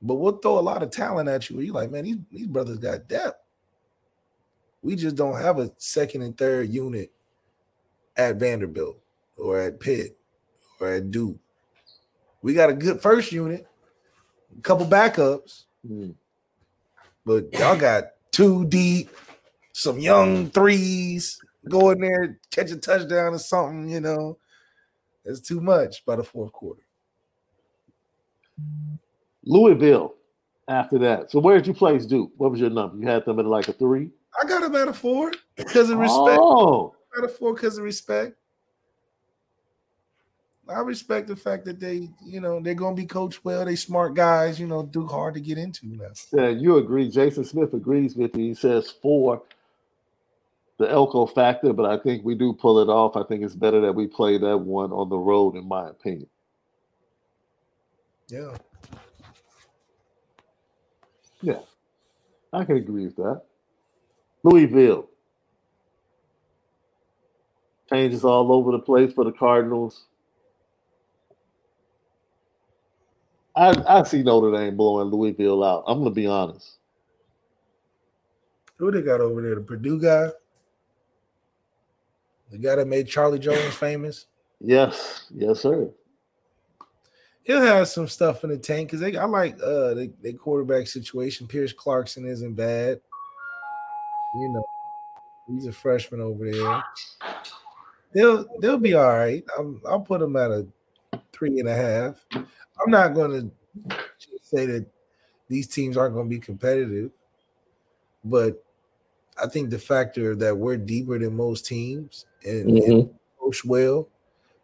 [0.00, 1.56] but we'll throw a lot of talent at you.
[1.56, 3.40] Where you're like, man, these, these brothers got depth.
[4.82, 7.12] We just don't have a second and third unit
[8.16, 8.98] at Vanderbilt
[9.36, 10.16] or at Pitt
[10.80, 11.38] or at Duke.
[12.42, 13.66] We got a good first unit,
[14.56, 16.14] a couple backups, Mm.
[17.24, 19.10] but y'all got two deep,
[19.72, 24.38] some young threes, go in there, catch a touchdown or something, you know.
[25.24, 26.82] It's too much by the fourth quarter.
[29.48, 30.14] Louisville
[30.68, 31.30] after that.
[31.30, 32.30] So where did you place Duke?
[32.36, 32.98] What was your number?
[32.98, 34.10] You had them at like a three?
[34.40, 36.38] I got them at a four because of respect.
[36.40, 38.36] Oh, At a four because of respect.
[40.68, 43.64] I respect the fact that they, you know, they're gonna be coached well.
[43.64, 46.10] They smart guys, you know, Duke hard to get into now.
[46.30, 47.10] yeah, you agree.
[47.10, 48.48] Jason Smith agrees with you.
[48.48, 49.42] He says four,
[50.76, 53.16] the Elko factor, but I think we do pull it off.
[53.16, 56.28] I think it's better that we play that one on the road, in my opinion.
[58.28, 58.54] Yeah.
[61.40, 61.60] Yeah,
[62.52, 63.42] I can agree with that.
[64.42, 65.08] Louisville.
[67.90, 70.04] Changes all over the place for the Cardinals.
[73.56, 75.84] I, I see Notre Dame blowing Louisville out.
[75.86, 76.78] I'm to be honest.
[78.76, 79.56] Who they got over there?
[79.56, 80.30] The Purdue guy?
[82.50, 84.26] The guy that made Charlie Jones famous?
[84.60, 85.90] Yes, yes, sir.
[87.48, 90.86] He'll have some stuff in the tank because they I like uh the, the quarterback
[90.86, 91.46] situation.
[91.46, 93.00] Pierce Clarkson isn't bad.
[94.34, 94.64] You know,
[95.48, 96.84] he's a freshman over there.
[98.12, 99.42] They'll they'll be all right.
[99.58, 100.66] I'm, I'll put them at a
[101.32, 102.22] three and a half.
[102.34, 103.50] I'm not going
[103.88, 103.96] to
[104.42, 104.84] say that
[105.48, 107.10] these teams aren't going to be competitive,
[108.24, 108.62] but
[109.42, 114.06] I think the factor that we're deeper than most teams and, and coach well,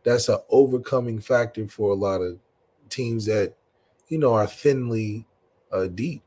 [0.03, 2.39] that's an overcoming factor for a lot of
[2.91, 3.55] teams that
[4.09, 5.27] you know are thinly
[5.73, 6.23] uh, deep.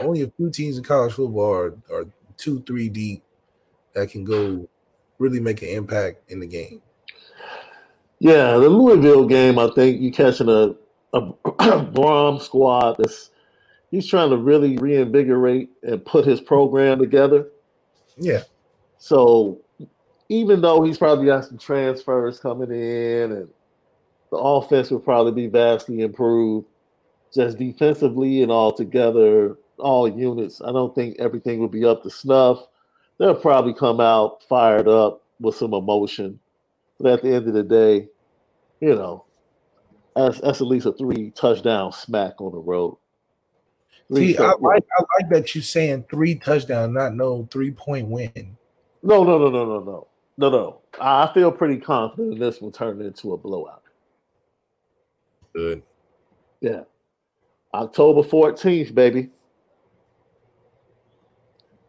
[0.00, 2.06] Only a few teams in college football are, are
[2.36, 3.22] two, three deep
[3.94, 4.68] that can go
[5.18, 6.82] really make an impact in the game.
[8.20, 10.74] Yeah, the Louisville game, I think you're catching a,
[11.12, 11.22] a
[11.92, 13.30] Brohm squad that's
[13.90, 17.48] he's trying to really reinvigorate and put his program together.
[18.16, 18.42] Yeah,
[18.98, 19.60] So
[20.28, 23.48] even though he's probably got some transfers coming in and
[24.32, 26.66] the offense will probably be vastly improved,
[27.34, 32.10] just defensively and all together, all units, I don't think everything will be up to
[32.10, 32.66] snuff.
[33.18, 36.40] They'll probably come out fired up with some emotion.
[36.98, 38.08] But at the end of the day,
[38.80, 39.26] you know,
[40.16, 42.96] that's, that's at least a three touchdown smack on the road.
[44.14, 48.56] See, I like I like that you're saying three touchdown, not no three point win.
[49.02, 50.06] No, no, no, no, no, no,
[50.38, 50.78] no, no.
[51.00, 53.81] I feel pretty confident this will turn into a blowout.
[55.54, 55.82] Good.
[56.60, 56.82] Yeah,
[57.74, 59.30] October fourteenth, baby.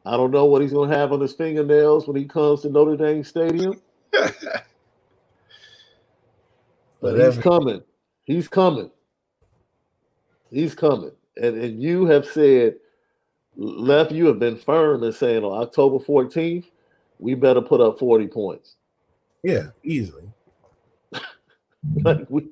[0.06, 2.98] I don't know what he's gonna have on his fingernails when he comes to Notre
[2.98, 4.36] Dame Stadium, but
[7.18, 7.82] he's coming.
[8.26, 8.92] He's coming.
[10.52, 11.12] He's coming.
[11.38, 12.76] And and you have said,
[13.56, 14.12] left.
[14.12, 16.70] You have been firm in saying on October fourteenth,
[17.20, 18.76] we better put up forty points.
[19.44, 20.30] Yeah, easily.
[22.06, 22.48] Like we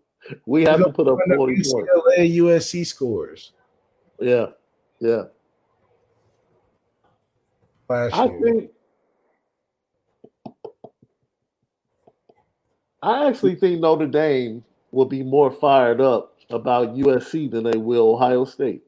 [0.46, 1.74] we have to put up Run up forty points.
[1.74, 3.54] UCLA USC scores.
[4.20, 4.48] Yeah,
[5.00, 5.24] yeah.
[7.90, 8.40] last I year.
[8.44, 8.72] think
[13.04, 18.14] I actually think Notre Dame will be more fired up about USC than they will
[18.16, 18.84] Ohio State.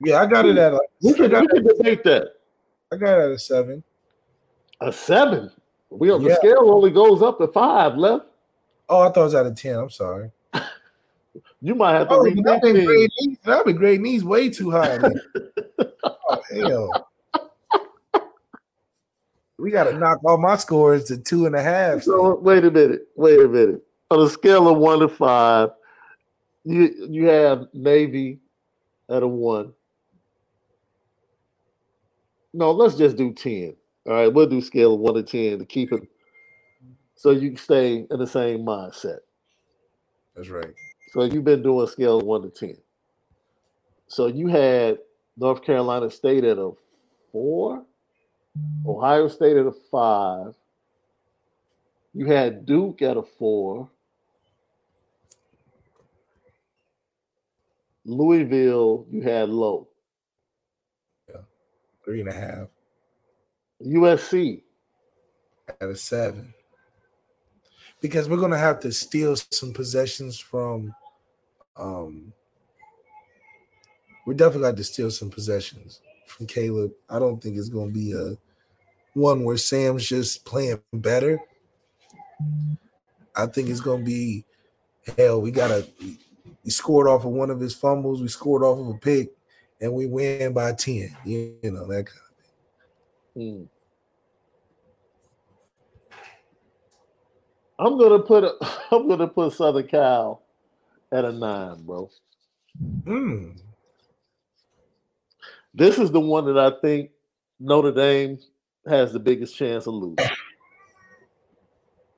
[0.00, 2.28] yeah, I got it at a, We I can, we can debate that.
[2.92, 3.82] I got it at a seven.
[4.80, 5.50] A seven.
[5.90, 8.26] We on the scale only goes up to five left.
[8.88, 9.76] Oh, I thought it was at a ten.
[9.76, 10.30] I'm sorry.
[11.64, 12.84] You might have to Oh, read I've that been thing.
[12.84, 13.38] grading these.
[13.46, 14.98] I've been grading these way too high.
[16.04, 17.08] oh hell.
[19.56, 22.02] We got to knock all my scores to two and a half.
[22.02, 23.08] So wait a minute.
[23.16, 23.82] Wait a minute.
[24.10, 25.70] On a scale of one to five,
[26.64, 28.40] you you have Navy
[29.08, 29.72] at a one.
[32.52, 33.74] No, let's just do 10.
[34.06, 36.02] All right, we'll do scale of one to 10 to keep it
[37.14, 39.20] so you can stay in the same mindset.
[40.36, 40.74] That's right.
[41.14, 42.76] So you've been doing scale of one to 10.
[44.08, 44.98] So you had
[45.36, 46.72] North Carolina State at a
[47.30, 47.84] four,
[48.84, 50.56] Ohio State at a five.
[52.14, 53.88] You had Duke at a four.
[58.04, 59.86] Louisville, you had low.
[61.28, 61.42] Yeah.
[62.04, 62.66] Three and a half
[63.86, 64.62] USC,
[65.80, 66.52] at a seven.
[68.00, 70.92] Because we're gonna have to steal some possessions from
[71.76, 72.32] um
[74.26, 76.92] we definitely got to steal some possessions from Caleb.
[77.10, 78.36] I don't think it's gonna be a
[79.12, 81.40] one where Sam's just playing better.
[83.36, 84.44] I think it's gonna be
[85.16, 85.40] hell.
[85.40, 88.94] We gotta we scored off of one of his fumbles, we scored off of a
[88.94, 89.32] pick,
[89.80, 91.16] and we win by 10.
[91.24, 92.20] You, know, that kind
[93.36, 93.64] Hmm.
[97.76, 98.54] I'm gonna put a,
[98.92, 100.43] I'm gonna put Southern Cal
[101.12, 102.10] at a nine, bro.
[103.06, 103.56] mm,
[105.74, 107.10] This is the one that I think
[107.60, 108.38] Notre Dame
[108.86, 110.30] has the biggest chance of losing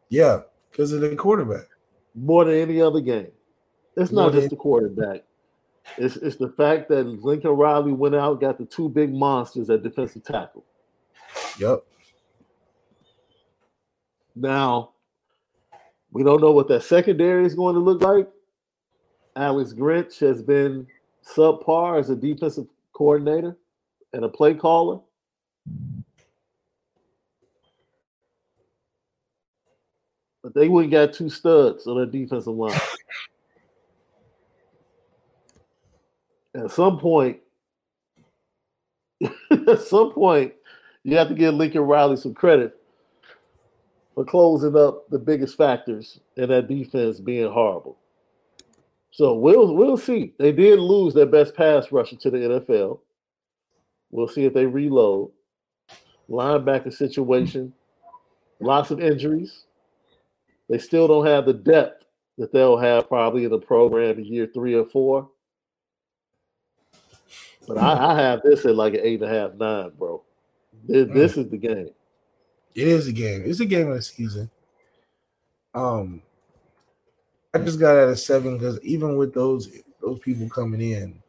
[0.09, 1.67] yeah, because of the quarterback.
[2.15, 3.31] more than any other game.
[3.97, 5.25] It's More not just the quarterback.
[5.97, 9.83] It's it's the fact that Lincoln Riley went out, got the two big monsters at
[9.83, 10.65] defensive tackle.
[11.59, 11.85] Yep.
[14.35, 14.91] Now,
[16.11, 18.29] we don't know what that secondary is going to look like.
[19.37, 20.87] Alex Grinch has been
[21.23, 23.57] subpar as a defensive coordinator
[24.15, 24.99] and a play caller.
[30.43, 32.81] But they wouldn't got two studs on their defensive line.
[36.55, 37.39] At some point,
[39.51, 40.55] at some point,
[41.03, 42.81] you have to give Lincoln Riley some credit
[44.15, 47.99] for closing up the biggest factors in that defense being horrible.
[49.17, 50.35] So we'll we'll see.
[50.39, 53.01] They did lose their best pass rusher to the NFL.
[54.11, 55.31] We'll see if they reload.
[56.29, 57.73] Linebacker situation,
[58.61, 59.65] lots of injuries.
[60.69, 62.05] They still don't have the depth
[62.37, 65.31] that they'll have probably in the program in year three or four.
[67.67, 70.23] But I, I have this at like an eight and a half, nine, bro.
[70.87, 71.89] This, this is the game.
[72.75, 73.45] It is a game.
[73.47, 74.51] It's a game of the season.
[75.73, 76.21] Um,
[77.61, 81.21] I just got out of seven because even with those those people coming in,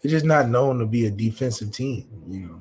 [0.00, 2.06] they're just not known to be a defensive team.
[2.28, 2.60] You know,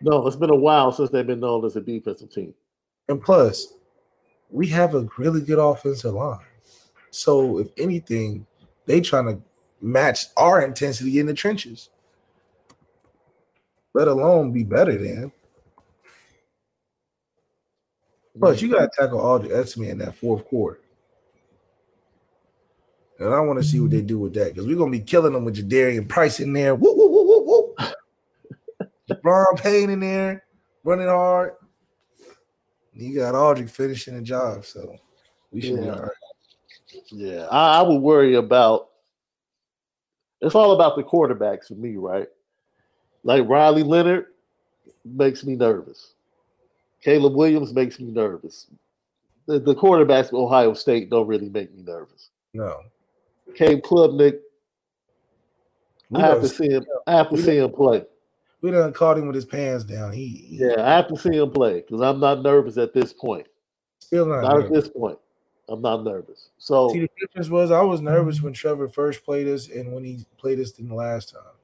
[0.00, 2.54] No, it's been a while since they've been known as a defensive team.
[3.08, 3.74] and plus,
[4.50, 6.38] we have a really good offensive line.
[7.10, 8.46] So if anything,
[8.86, 9.42] they trying to
[9.80, 11.90] match our intensity in the trenches.
[13.94, 15.32] Let alone be better than.
[18.38, 20.80] Plus, you got to tackle Audric Estime in that fourth quarter.
[23.18, 25.04] And I want to see what they do with that because we're going to be
[25.04, 26.74] killing them with Jadarian Price in there.
[26.74, 27.74] Woo, woo, woo, woo,
[29.06, 29.56] woo.
[29.56, 30.44] Payne in there
[30.82, 31.52] running hard.
[32.94, 34.64] You got Aldrich finishing the job.
[34.64, 34.96] So
[35.50, 35.92] we should be Yeah.
[35.94, 36.10] all right.
[37.10, 38.88] Yeah, I, I would worry about.
[40.40, 42.26] It's all about the quarterbacks for me, right?
[43.22, 44.26] Like Riley Leonard
[45.04, 46.14] makes me nervous.
[47.02, 48.68] Caleb Williams makes me nervous.
[49.46, 52.30] The, the quarterbacks of Ohio State don't really make me nervous.
[52.54, 52.82] No.
[53.54, 54.38] Cade Klubnik,
[56.10, 56.86] We I have to see him.
[57.06, 58.04] I have to see him play.
[58.60, 60.12] we done caught him with his pants down.
[60.12, 63.12] He, he Yeah, I have to see him play because I'm not nervous at this
[63.12, 63.46] point.
[63.98, 64.42] still not.
[64.42, 65.18] Not at this point.
[65.68, 66.50] I'm not nervous.
[66.58, 70.04] So See, the difference was I was nervous when Trevor first played us and when
[70.04, 71.54] he played us in the last time.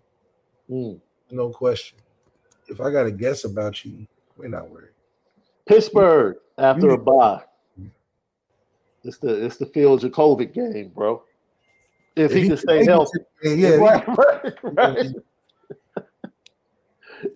[0.71, 1.01] mm.
[1.31, 1.99] No question.
[2.69, 4.88] If I got to guess about you, we're not worried.
[5.69, 7.43] Pittsburgh after a bye.
[9.05, 11.23] It's the it's the Phil Jurkovec game, bro.
[12.17, 13.21] If he can stay healthy.
[13.45, 15.07] Yeah, right, right, right.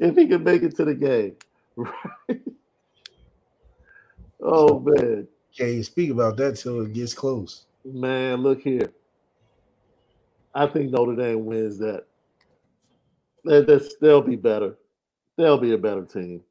[0.00, 1.36] if he can make it to the game.
[2.28, 2.42] Right.
[4.42, 5.28] Oh man.
[5.56, 7.64] Can't speak about that till it gets close.
[7.84, 8.92] Man, look here.
[10.54, 12.04] I think Notre Dame wins that.
[13.44, 14.76] That that's, they'll be better.
[15.36, 16.42] They'll be a better team.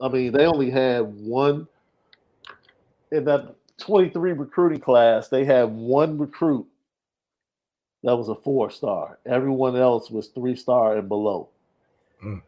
[0.00, 1.66] I mean, they only had one
[3.12, 5.28] in that 23 recruiting class.
[5.28, 6.66] They had one recruit
[8.04, 9.18] that was a four star.
[9.24, 11.48] Everyone else was three star and below.
[12.22, 12.42] Mm.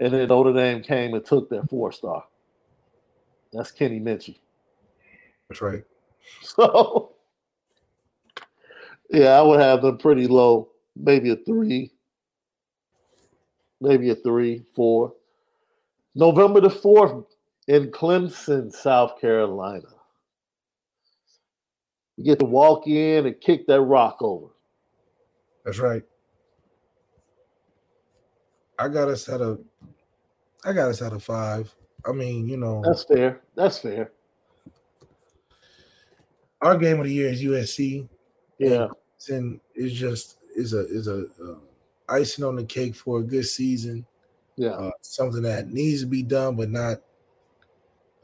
[0.00, 2.24] And then Notre Dame came and took their four star.
[3.52, 4.38] That's Kenny Minchey.
[5.48, 5.84] That's right.
[6.40, 7.14] So,
[9.10, 11.90] yeah, I would have them pretty low, maybe a three,
[13.80, 15.12] maybe a three, four.
[16.14, 17.24] November the 4th
[17.68, 19.88] in Clemson, South Carolina.
[22.16, 24.48] You get to walk in and kick that rock over.
[25.64, 26.02] That's right.
[28.78, 29.58] I got us at a
[30.64, 31.72] I got us at a five.
[32.04, 33.40] I mean, you know, That's fair.
[33.54, 34.12] That's fair.
[36.60, 38.08] our game of the year is USC.
[38.58, 38.88] Yeah.
[39.28, 41.58] and it's just is a is a uh,
[42.08, 44.04] icing on the cake for a good season.
[44.56, 44.70] Yeah.
[44.70, 46.98] Uh, something that needs to be done, but not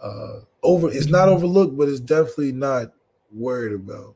[0.02, 0.90] uh, over.
[0.90, 2.92] It's not overlooked, but it's definitely not
[3.32, 4.14] worried about.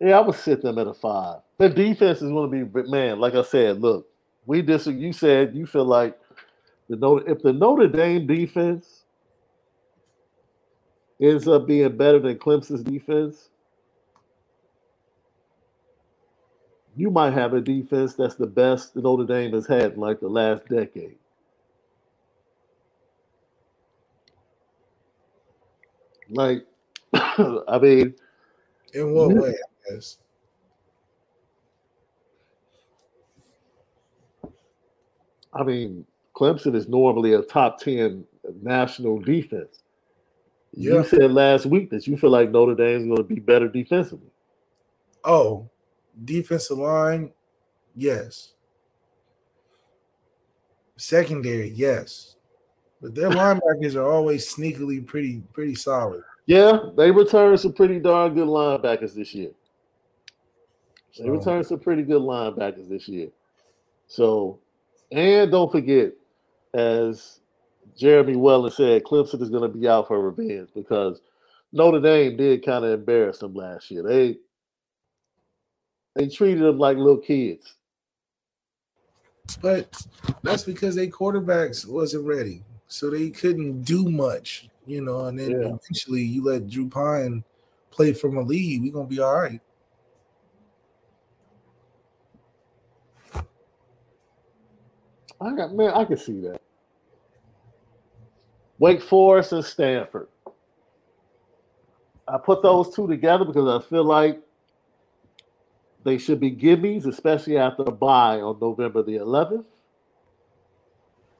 [0.00, 1.40] Yeah, I would sit them at a five.
[1.58, 4.08] The defense is going to be, man, like I said, look,
[4.46, 5.06] we disagree.
[5.06, 6.18] You said you feel like
[6.88, 9.04] the Notre, if the Notre Dame defense
[11.20, 13.50] ends up being better than Clemson's defense,
[16.98, 20.18] you might have a defense that's the best that Notre Dame has had in like
[20.18, 21.16] the last decade.
[26.28, 26.66] Like,
[27.14, 28.14] I mean,
[28.92, 29.40] In what Yeah.
[29.40, 29.50] way?
[29.50, 30.18] I guess.
[35.52, 38.24] I mean, Clemson is normally a top 10
[38.60, 39.82] national defense.
[40.72, 40.94] Yeah.
[40.94, 43.68] You said last week that you feel like Notre Dame is going to be better
[43.68, 44.30] defensively.
[45.24, 45.68] Oh,
[46.24, 47.32] defensive line,
[47.94, 48.52] yes.
[50.96, 52.36] Secondary, yes.
[53.00, 56.22] But their linebackers are always sneakily pretty pretty solid.
[56.46, 59.50] Yeah, they returned some pretty darn good linebackers this year.
[61.16, 63.28] They So, returned some pretty good linebackers this year.
[64.06, 64.58] So,
[65.12, 66.12] and don't forget,
[66.74, 67.40] as
[67.96, 71.20] Jeremy Weller said, Clemson is going to be out for revenge because
[71.72, 74.02] Notre Dame did kind of embarrass them last year.
[74.02, 74.38] They
[76.18, 77.74] they treated them like little kids.
[79.62, 80.06] but
[80.42, 82.62] that's because they quarterbacks wasn't ready.
[82.86, 85.74] So they couldn't do much, you know, and then Yeah.
[85.74, 87.42] eventually you let Drew Pyne
[87.90, 89.60] play from a lead, we're gonna be all right.
[95.40, 96.60] I got man, I can see that.
[98.78, 100.28] Wake Forest and Stanford.
[102.26, 104.42] I put those two together because I feel like
[106.08, 109.66] they should be gimmies, especially after a bye on November the 11th.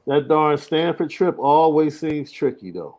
[0.05, 2.97] That darn Stanford trip always seems tricky, though.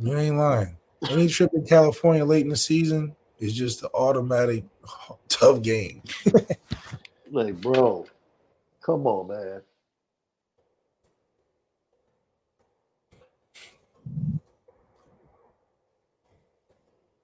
[0.00, 0.76] You ain't lying.
[1.08, 4.64] Any trip in California late in the season is just an automatic
[5.28, 6.02] tough game.
[7.34, 8.04] Like, bro,
[8.82, 9.62] come on, man.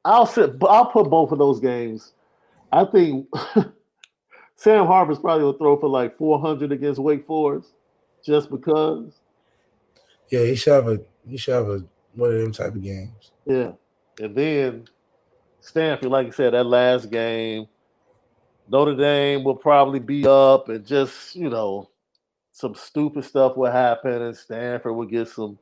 [0.03, 0.55] I'll sit.
[0.67, 2.15] I'll put both of those games.
[2.73, 3.27] I think
[4.57, 7.73] Sam Hartman's probably will throw for like 400 against Wake Forest,
[8.25, 9.21] just because.
[10.31, 13.31] Yeah, he should have a he should have a one of them type of games.
[13.47, 13.73] Yeah,
[14.21, 14.89] and then
[15.61, 17.67] Stanford, like I said, that last game,
[18.69, 21.89] Notre Dame will probably be up, and just you know,
[22.53, 25.59] some stupid stuff will happen, and Stanford will get some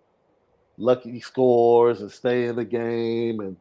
[0.78, 3.56] lucky scores and stay in the game, and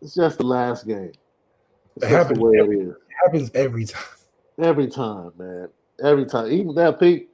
[0.00, 1.12] it's just the last game.
[2.02, 2.94] It happens way every- it is.
[3.24, 4.02] happens every time.
[4.60, 5.68] Every time, man.
[6.02, 6.50] Every time.
[6.50, 7.28] Even that Pete,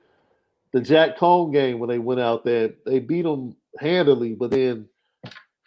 [0.72, 4.88] the Jack Coan game when they went out there, they beat them handily, but then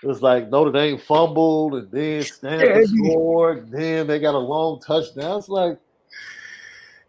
[0.04, 4.36] it was like Notre Dame fumbled and then Stanford Yeah, scored, and then they got
[4.36, 5.40] a long touchdown.
[5.40, 5.80] It's like,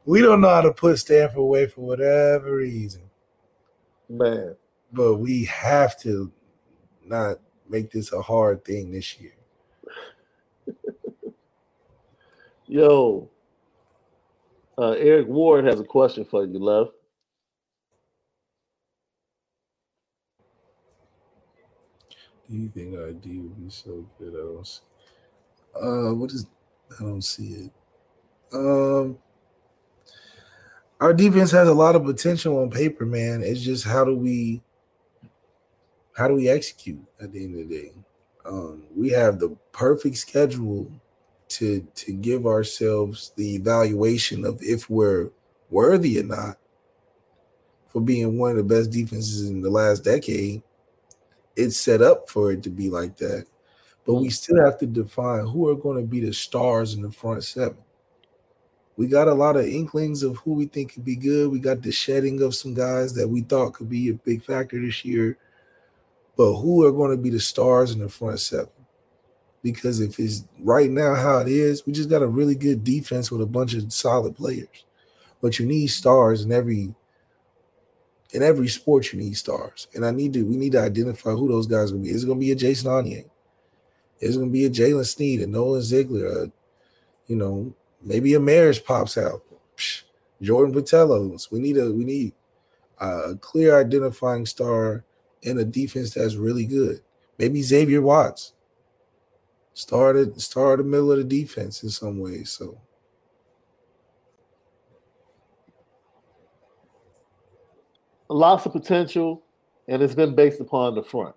[0.04, 3.02] We don't know how to put Stanford away for whatever reason,
[4.08, 4.56] man,
[4.92, 6.32] but we have to
[7.04, 9.32] not make this a hard thing this year.
[12.68, 13.28] yo.
[14.76, 16.90] Uh, Eric Ward has a question for you, love.
[22.48, 24.34] Do you think ID would be so good?
[24.34, 24.66] I don't.
[24.66, 24.80] See.
[25.74, 26.46] Uh, what is?
[26.98, 27.72] I don't see it.
[28.52, 29.18] Um,
[31.00, 33.42] our defense has a lot of potential on paper, man.
[33.42, 34.62] It's just how do we
[36.16, 37.92] how do we execute at the end of the day?
[38.46, 40.90] Um, we have the perfect schedule
[41.48, 45.30] to to give ourselves the evaluation of if we're
[45.70, 46.58] worthy or not
[47.92, 50.62] for being one of the best defenses in the last decade.
[51.56, 53.46] It's set up for it to be like that.
[54.06, 57.10] But we still have to define who are going to be the stars in the
[57.10, 57.78] front seven.
[58.96, 61.50] We got a lot of inklings of who we think could be good.
[61.50, 64.80] We got the shedding of some guys that we thought could be a big factor
[64.80, 65.36] this year.
[66.36, 68.68] But who are going to be the stars in the front seven?
[69.62, 73.30] Because if it's right now how it is, we just got a really good defense
[73.30, 74.84] with a bunch of solid players.
[75.40, 76.94] But you need stars in every
[78.32, 79.88] in every sport you need stars.
[79.94, 82.10] And I need to we need to identify who those guys are gonna be.
[82.10, 83.24] Is it gonna be a Jason Onye?
[84.20, 86.52] Is it gonna be a Jaylen Sneed, a Nolan Ziegler, a,
[87.26, 89.42] you know, maybe a Maris pops out.
[89.76, 90.02] Psh,
[90.42, 91.50] Jordan Botelho.
[91.50, 92.32] We need a we need
[92.98, 95.04] a clear identifying star
[95.42, 97.00] in a defense that's really good.
[97.38, 98.52] Maybe Xavier Watts
[99.78, 102.50] started started the middle of the defense in some ways.
[102.50, 102.80] So
[108.28, 109.42] lots of potential,
[109.86, 111.34] and it's been based upon the front.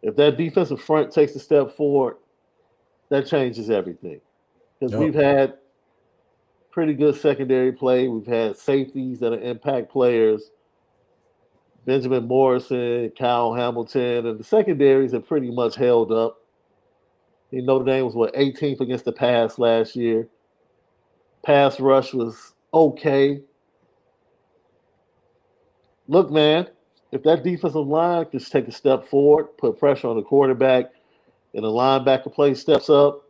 [0.00, 2.18] If that defensive front takes a step forward,
[3.08, 4.20] that changes everything.
[4.78, 5.00] Because yep.
[5.00, 5.54] we've had
[6.70, 8.06] pretty good secondary play.
[8.06, 10.52] We've had safeties that are impact players.
[11.86, 16.42] Benjamin Morrison, Kyle Hamilton, and the secondaries have pretty much held up.
[17.50, 20.28] You know, Notre Dame was what 18th against the pass last year.
[21.42, 23.40] Pass rush was okay
[26.08, 26.66] look, man,
[27.12, 30.86] if that defensive line can just take a step forward, put pressure on the quarterback,
[31.54, 33.22] and the linebacker play steps up,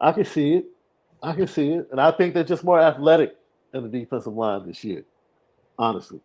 [0.00, 0.66] I can see it.
[1.22, 1.88] I can see it.
[1.90, 3.36] And I think they're just more athletic
[3.72, 5.04] than the defensive line this year,
[5.78, 6.20] honestly.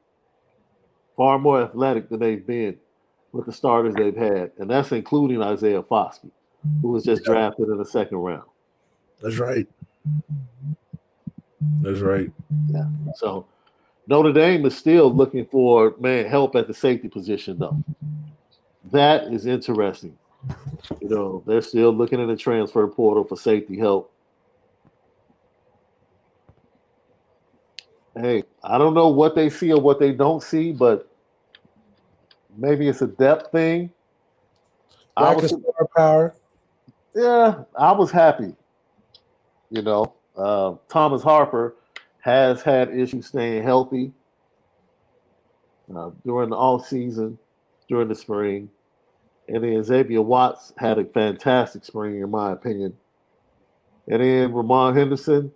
[1.15, 2.77] Far more athletic than they've been
[3.31, 4.51] with the starters they've had.
[4.57, 6.31] And that's including Isaiah Foskey,
[6.81, 8.43] who was just drafted in the second round.
[9.21, 9.67] That's right.
[11.81, 12.31] That's right.
[12.69, 12.87] Yeah.
[13.15, 13.45] So
[14.07, 17.77] Notre Dame is still looking for man help at the safety position though.
[18.91, 20.17] That is interesting.
[20.99, 24.12] You know, they're still looking in the transfer portal for safety help.
[28.15, 31.09] Hey, I don't know what they see or what they don't see, but
[32.55, 33.89] maybe it's a depth thing.
[35.19, 36.35] Lack I was star power.
[37.15, 38.55] Yeah, I was happy.
[39.69, 41.75] You know, uh, Thomas Harper
[42.19, 44.11] has had issues staying healthy
[45.95, 47.37] uh, during the off season,
[47.89, 48.69] during the spring.
[49.47, 52.95] And then Xavier Watts had a fantastic spring, in my opinion.
[54.07, 55.51] And then Ramon Henderson,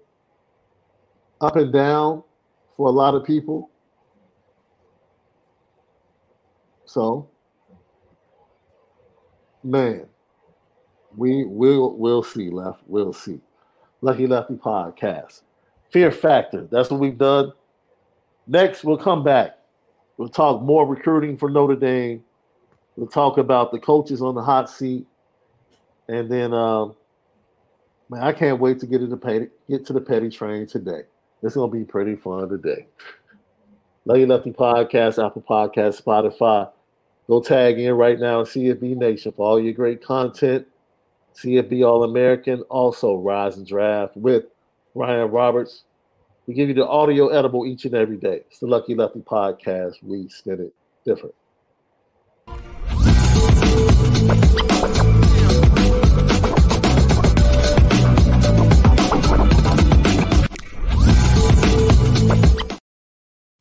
[1.39, 2.23] up and down
[2.77, 3.69] for a lot of people.
[6.85, 7.27] So,
[9.63, 10.05] man,
[11.17, 12.81] we will we'll see, left.
[12.87, 13.41] We'll see.
[14.01, 15.41] Lucky Lefty podcast.
[15.89, 16.67] Fear Factor.
[16.71, 17.51] That's what we've done.
[18.45, 19.57] Next, we'll come back.
[20.17, 22.23] We'll talk more recruiting for Notre Dame.
[22.95, 25.05] We'll talk about the coaches on the hot seat.
[26.07, 26.95] And then, um,
[28.09, 31.01] man, I can't wait to get into petty, get to the petty train today.
[31.47, 32.87] It's gonna be pretty fun today.
[34.03, 36.69] Lucky Lefty Podcast, Apple Podcast, Spotify.
[37.27, 40.67] Go tag in right now and CFB Nation for all your great content.
[41.35, 44.43] CFB All American, also Rise and Draft with
[44.93, 45.83] Ryan Roberts.
[46.47, 48.41] We give you the audio edible each and every day.
[48.49, 50.03] It's the Lucky Lefty podcast.
[50.03, 50.73] We spin it
[51.05, 51.35] different.